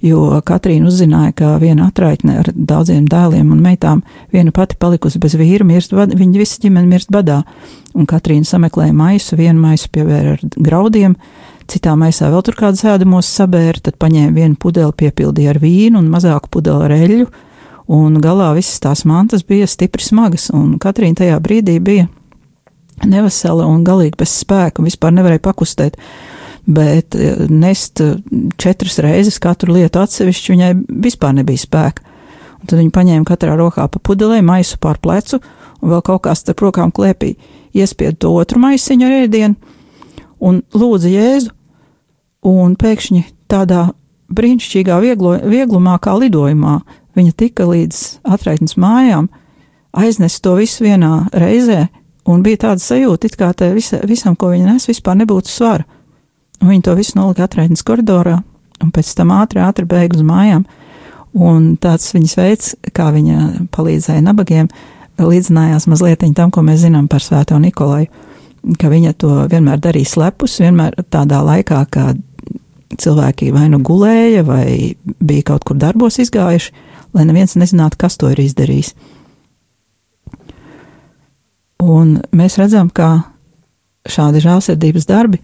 Jo 0.03 0.41
Katrīna 0.43 0.89
uzzināja, 0.89 1.31
ka 1.37 1.53
viena 1.61 1.85
atraitne 1.87 2.35
ar 2.41 2.49
daudziem 2.51 3.05
dēliem 3.07 3.53
un 3.55 3.61
meitām, 3.63 4.01
viena 4.35 4.51
pati 4.51 4.75
palikusi 4.79 5.21
bez 5.23 5.37
vīra, 5.39 5.63
mirst, 5.63 5.93
viņa 5.95 6.41
visa 6.41 6.59
ģimene 6.59 6.89
mirst 6.91 7.11
badā. 7.13 7.39
Un 7.95 8.09
Katrīna 8.09 8.43
sameklēja 8.47 8.91
maisu, 8.97 9.37
vienu 9.39 9.63
maisu 9.63 9.87
pievēra 9.95 10.35
ar 10.35 10.43
graudiem, 10.57 11.15
citā 11.71 11.93
maisā 11.95 12.27
vēl 12.33 12.43
tur 12.43 12.57
kādas 12.59 12.83
ēdamos 12.83 13.29
sabēra, 13.31 13.79
tad 13.85 13.95
paņēma 14.01 14.35
vienu 14.35 14.59
pudeli, 14.59 14.91
piepildīja 15.05 15.53
ar 15.53 15.61
vīnu 15.63 16.01
un 16.01 16.11
mazāku 16.11 16.51
pudeli 16.57 16.89
ar 16.89 16.95
eļļu, 16.97 17.29
un 17.95 18.19
galā 18.23 18.51
visas 18.57 18.83
tās 18.83 19.05
mantas 19.07 19.47
bija 19.47 19.69
stipri 19.71 20.03
smagas, 20.03 20.49
un 20.51 20.75
Katrīna 20.83 21.21
tajā 21.21 21.39
brīdī 21.43 21.77
bija 21.79 22.09
nevesela 23.07 23.65
un 23.71 23.87
galīgi 23.87 24.19
bez 24.19 24.35
spēka, 24.43 24.81
un 24.81 24.91
vispār 24.91 25.15
nevarēja 25.15 25.47
pakustēt. 25.47 25.95
Bet 26.63 27.15
e, 27.15 27.33
nest 27.51 27.99
četras 28.61 28.99
reizes 29.03 29.39
katru 29.43 29.75
lietu 29.75 29.99
atsevišķi 29.99 30.53
viņai 30.53 30.71
vispār 31.03 31.35
nebija 31.39 31.59
spēka. 31.59 32.05
Un 32.61 32.69
tad 32.71 32.79
viņa 32.79 32.93
paņēma 32.95 33.27
katrā 33.27 33.57
rokā 33.59 33.89
pa 33.91 33.99
pudelē, 33.99 34.39
maisu 34.45 34.77
pār 34.79 35.01
plecu, 35.03 35.41
un 35.83 35.91
vēl 35.91 36.03
kaut 36.07 36.23
kā 36.23 36.35
starp 36.39 36.63
rokām 36.63 36.93
klēpī 36.95 37.33
iespied 37.75 38.21
to 38.23 38.31
otru 38.37 38.61
maisiņu 38.63 39.07
ar 39.07 39.15
ēdienu, 39.25 39.73
un 40.39 40.61
lūdza 40.71 41.11
Jēzu, 41.11 41.51
un 42.47 42.77
pēkšņi 42.79 43.23
tādā 43.51 43.89
brīnišķīgā 44.33 44.99
vieglo, 45.03 45.35
vieglumā, 45.43 45.97
kā 46.03 46.15
lidojumā, 46.19 46.79
viņa 47.17 47.35
tika 47.37 47.67
līdz 47.69 47.99
atraitnes 48.35 48.77
mājām, 48.79 49.27
aiznesa 49.93 50.41
to 50.43 50.55
visu 50.57 50.85
vienā 50.85 51.27
reizē, 51.35 51.87
un 52.29 52.43
bija 52.45 52.63
tāda 52.67 52.83
sajūta, 52.83 53.29
it 53.29 53.37
kā 53.39 53.51
te 53.57 53.69
visa, 53.75 54.01
visam, 54.07 54.37
ko 54.39 54.53
viņa 54.53 54.71
nes, 54.71 54.87
vispār 54.89 55.19
nebūtu 55.19 55.51
svara. 55.51 55.85
Un 56.61 56.71
viņa 56.71 56.85
to 56.87 56.95
visu 56.97 57.17
nolika 57.19 57.47
atraitnes 57.47 57.83
koridorā, 57.85 58.37
un 58.83 58.91
pēc 58.93 59.13
tam 59.17 59.33
ātri, 59.35 59.61
ātri 59.63 59.87
beig 59.89 60.15
uz 60.15 60.23
mājām, 60.25 60.65
un 61.33 61.73
tāds 61.81 62.11
viņas 62.13 62.35
veids, 62.39 62.73
kā 62.95 63.09
viņa 63.15 63.67
palīdzēja 63.73 64.23
nabagiem, 64.23 64.69
līdzinājās 65.19 65.87
mazliet 65.91 66.23
tam, 66.35 66.51
ko 66.51 66.63
mēs 66.65 66.83
zinām 66.85 67.07
par 67.11 67.23
Svēto 67.23 67.59
Nikolaju, 67.61 68.07
ka 68.79 68.89
viņa 68.89 69.13
to 69.19 69.33
vienmēr 69.51 69.81
darīja 69.83 70.13
slepus, 70.13 70.59
vienmēr 70.63 70.95
tādā 71.11 71.41
laikā, 71.43 71.83
kad 71.91 72.21
cilvēki 72.99 73.51
vai 73.53 73.67
nu 73.73 73.81
gulēja, 73.83 74.43
vai 74.47 74.95
bija 75.03 75.49
kaut 75.51 75.65
kur 75.67 75.77
darbos 75.79 76.19
izgājuši, 76.21 76.73
lai 77.13 77.25
neviens 77.27 77.57
nezinātu, 77.59 77.99
kas 77.99 78.17
to 78.17 78.29
ir 78.33 78.41
izdarījis. 78.43 78.93
Un 81.83 82.19
mēs 82.31 82.57
redzam, 82.61 82.89
ka 82.93 83.25
šādi 84.07 84.43
žēlsirdības 84.43 85.07
darbi, 85.09 85.41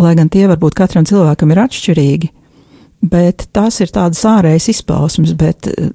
lai 0.00 0.14
gan 0.18 0.30
tie 0.32 0.46
varbūt 0.50 0.76
katram 0.76 1.06
cilvēkam 1.08 1.52
ir 1.52 1.62
atšķirīgi, 1.64 2.30
bet 3.06 3.48
tās 3.56 3.80
ir 3.84 3.92
tādas 3.94 4.22
ārējas 4.28 4.70
izpausmes, 4.74 5.34
bet 5.38 5.68
eh, 5.70 5.90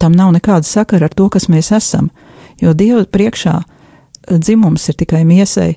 tam 0.00 0.16
nav 0.16 0.34
nekāda 0.36 0.66
sakara 0.66 1.08
ar 1.08 1.16
to, 1.16 1.28
kas 1.32 1.48
mēs 1.52 1.72
esam, 1.76 2.10
jo 2.62 2.74
Dieva 2.76 3.04
priekšā 3.04 3.56
eh, 3.62 4.38
dzimums 4.38 4.88
ir 4.90 4.98
tikai 5.02 5.24
miesai, 5.28 5.74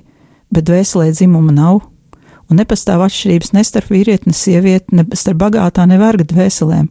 bet 0.49 0.67
dvēselē 0.69 1.11
dzimuma 1.13 1.53
nav, 1.55 1.83
un 2.49 2.57
nepastāv 2.57 3.03
atšķirības 3.05 3.53
ne 3.53 3.65
starp 3.65 3.91
vīrieti, 3.93 4.29
ne 4.29 4.35
sievieti, 4.35 4.95
ne 4.97 5.05
starp 5.13 5.43
bagātā, 5.43 5.85
ne 5.85 5.99
verga 6.01 6.25
dvēselēm, 6.31 6.89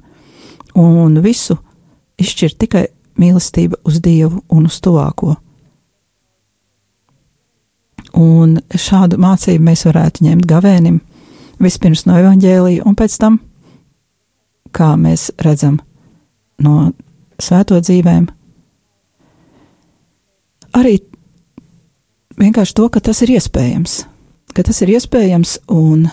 un 0.78 1.18
visu 1.24 1.58
izšķir 2.18 2.54
tikai 2.58 2.86
mīlestība 3.18 3.80
uz 3.86 3.98
Dievu 4.02 4.44
un 4.54 4.68
uz 4.70 4.78
tuvāko. 4.82 5.34
Un 8.18 8.58
šādu 8.74 9.20
mācību 9.22 9.64
mēs 9.68 9.84
varētu 9.86 10.26
ņemt 10.26 10.48
gavēnim, 10.50 10.98
vispirms 11.62 12.04
no 12.08 12.18
evaņģēlija, 12.18 12.84
un 12.86 12.98
pēc 12.98 13.14
tam, 13.22 13.38
kā 14.74 14.92
mēs 14.98 15.30
redzam 15.42 15.78
no 16.62 16.90
svēto 17.38 17.78
dzīvēm, 17.78 18.26
arī 20.78 20.98
vienkārši 22.38 22.78
to, 22.78 22.88
ka 22.90 23.02
tas 23.02 23.22
ir 23.22 23.36
iespējams 23.38 24.00
ka 24.58 24.64
tas 24.66 24.80
ir 24.82 24.90
iespējams 24.90 25.52
un 25.70 26.08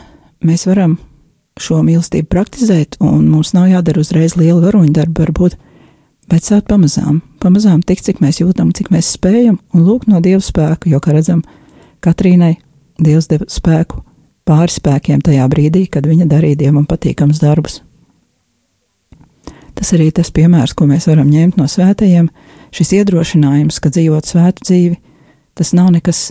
mēs 0.46 0.68
varam 0.70 1.00
šo 1.58 1.80
mīlestību 1.82 2.28
praktizēt, 2.30 3.00
un 3.02 3.30
mums 3.32 3.56
nav 3.56 3.72
jādara 3.72 4.04
uzreiz 4.04 4.36
liela 4.38 4.60
varoņdarba, 4.68 5.24
varbūt, 5.24 5.56
bet 6.30 6.46
sākt 6.46 6.68
pamazām, 6.70 7.24
pamazām 7.42 7.82
tik, 7.82 8.04
cik 8.06 8.22
mēs 8.22 8.44
jūtam, 8.44 8.70
cik 8.76 8.92
mēs 8.94 9.14
spējam, 9.16 9.58
un 9.74 9.86
lūgt 9.88 10.12
no 10.12 10.22
Dieva 10.22 10.44
spēku, 10.46 10.92
jo, 10.94 11.00
kā 11.02 11.16
redzam, 11.16 11.42
Katrīnai 12.06 12.54
Dievs 13.02 13.28
deva 13.28 13.48
spēku 13.52 14.00
pāri 14.48 14.72
spēkiem 14.72 15.24
tajā 15.26 15.46
brīdī, 15.52 15.86
kad 15.92 16.06
viņa 16.08 16.30
darīja 16.32 16.62
Dievam 16.64 16.86
patīkams 16.88 17.42
darbus. 17.42 17.82
Tas 19.76 19.92
arī 19.98 20.08
tas 20.16 20.32
piemērs, 20.32 20.74
ko 20.78 20.88
mēs 20.88 21.10
varam 21.10 21.28
ņemt 21.28 21.58
no 21.60 21.68
svētajiem, 21.68 22.30
šis 22.76 22.94
iedrošinājums, 23.02 23.82
ka 23.84 23.92
dzīvot 23.92 24.30
svētu 24.30 24.64
dzīvi, 24.70 25.00
tas 25.58 25.74
nav 25.76 25.92
nekas 25.98 26.30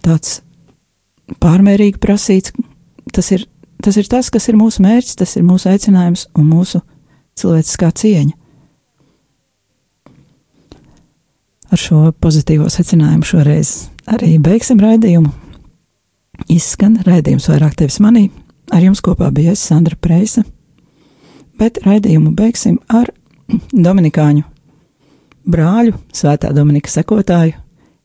tāds 0.00 0.40
pārmērīgi 1.42 2.00
prasīts. 2.00 2.54
Tas 3.12 3.28
ir, 3.36 3.44
tas 3.84 3.98
ir 4.00 4.08
tas, 4.08 4.30
kas 4.32 4.48
ir 4.48 4.56
mūsu 4.56 4.84
mērķis, 4.86 5.18
tas 5.20 5.36
ir 5.36 5.44
mūsu 5.44 5.68
aicinājums 5.72 6.28
un 6.38 6.48
mūsu 6.48 6.80
cilvēciskā 7.40 7.90
cieņa. 8.00 8.36
Ar 11.70 11.78
šo 11.78 12.08
pozitīvo 12.18 12.66
secinājumu 12.72 13.28
šoreiz 13.28 13.74
arī 14.10 14.36
beigsim 14.42 14.80
raidījumu. 14.82 15.30
Izskan 16.50 16.98
raidījums 17.06 17.48
vairāk 17.50 17.76
tevis 17.78 18.00
manī. 18.02 18.28
Ar 18.70 18.82
jums 18.84 19.02
kopā 19.04 19.30
bija 19.34 19.54
es, 19.54 19.62
Sandra 19.66 19.96
Preisa, 19.98 20.44
bet 21.58 21.80
raidījumu 21.84 22.30
beigsim 22.38 22.78
ar 22.88 23.10
Dominikāņu 23.72 24.44
brāļu, 25.50 25.96
Svētā 26.14 26.52
Dominika 26.54 26.92
sekotāju, 26.92 27.56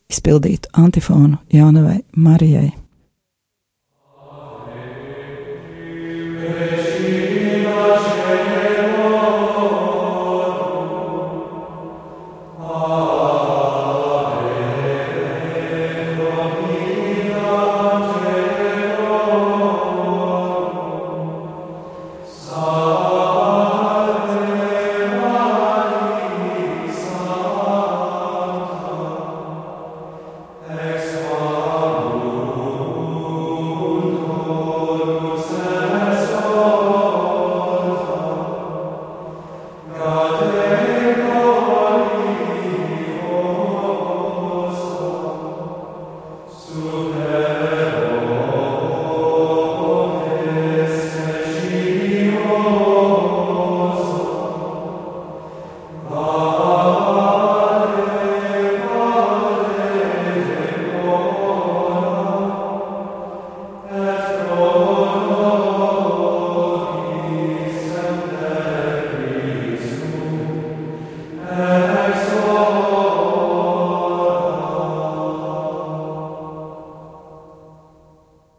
izpildītu 0.09 0.73
antifonu 0.81 1.37
Jaunavai 1.53 1.99
Marijai. 2.17 2.71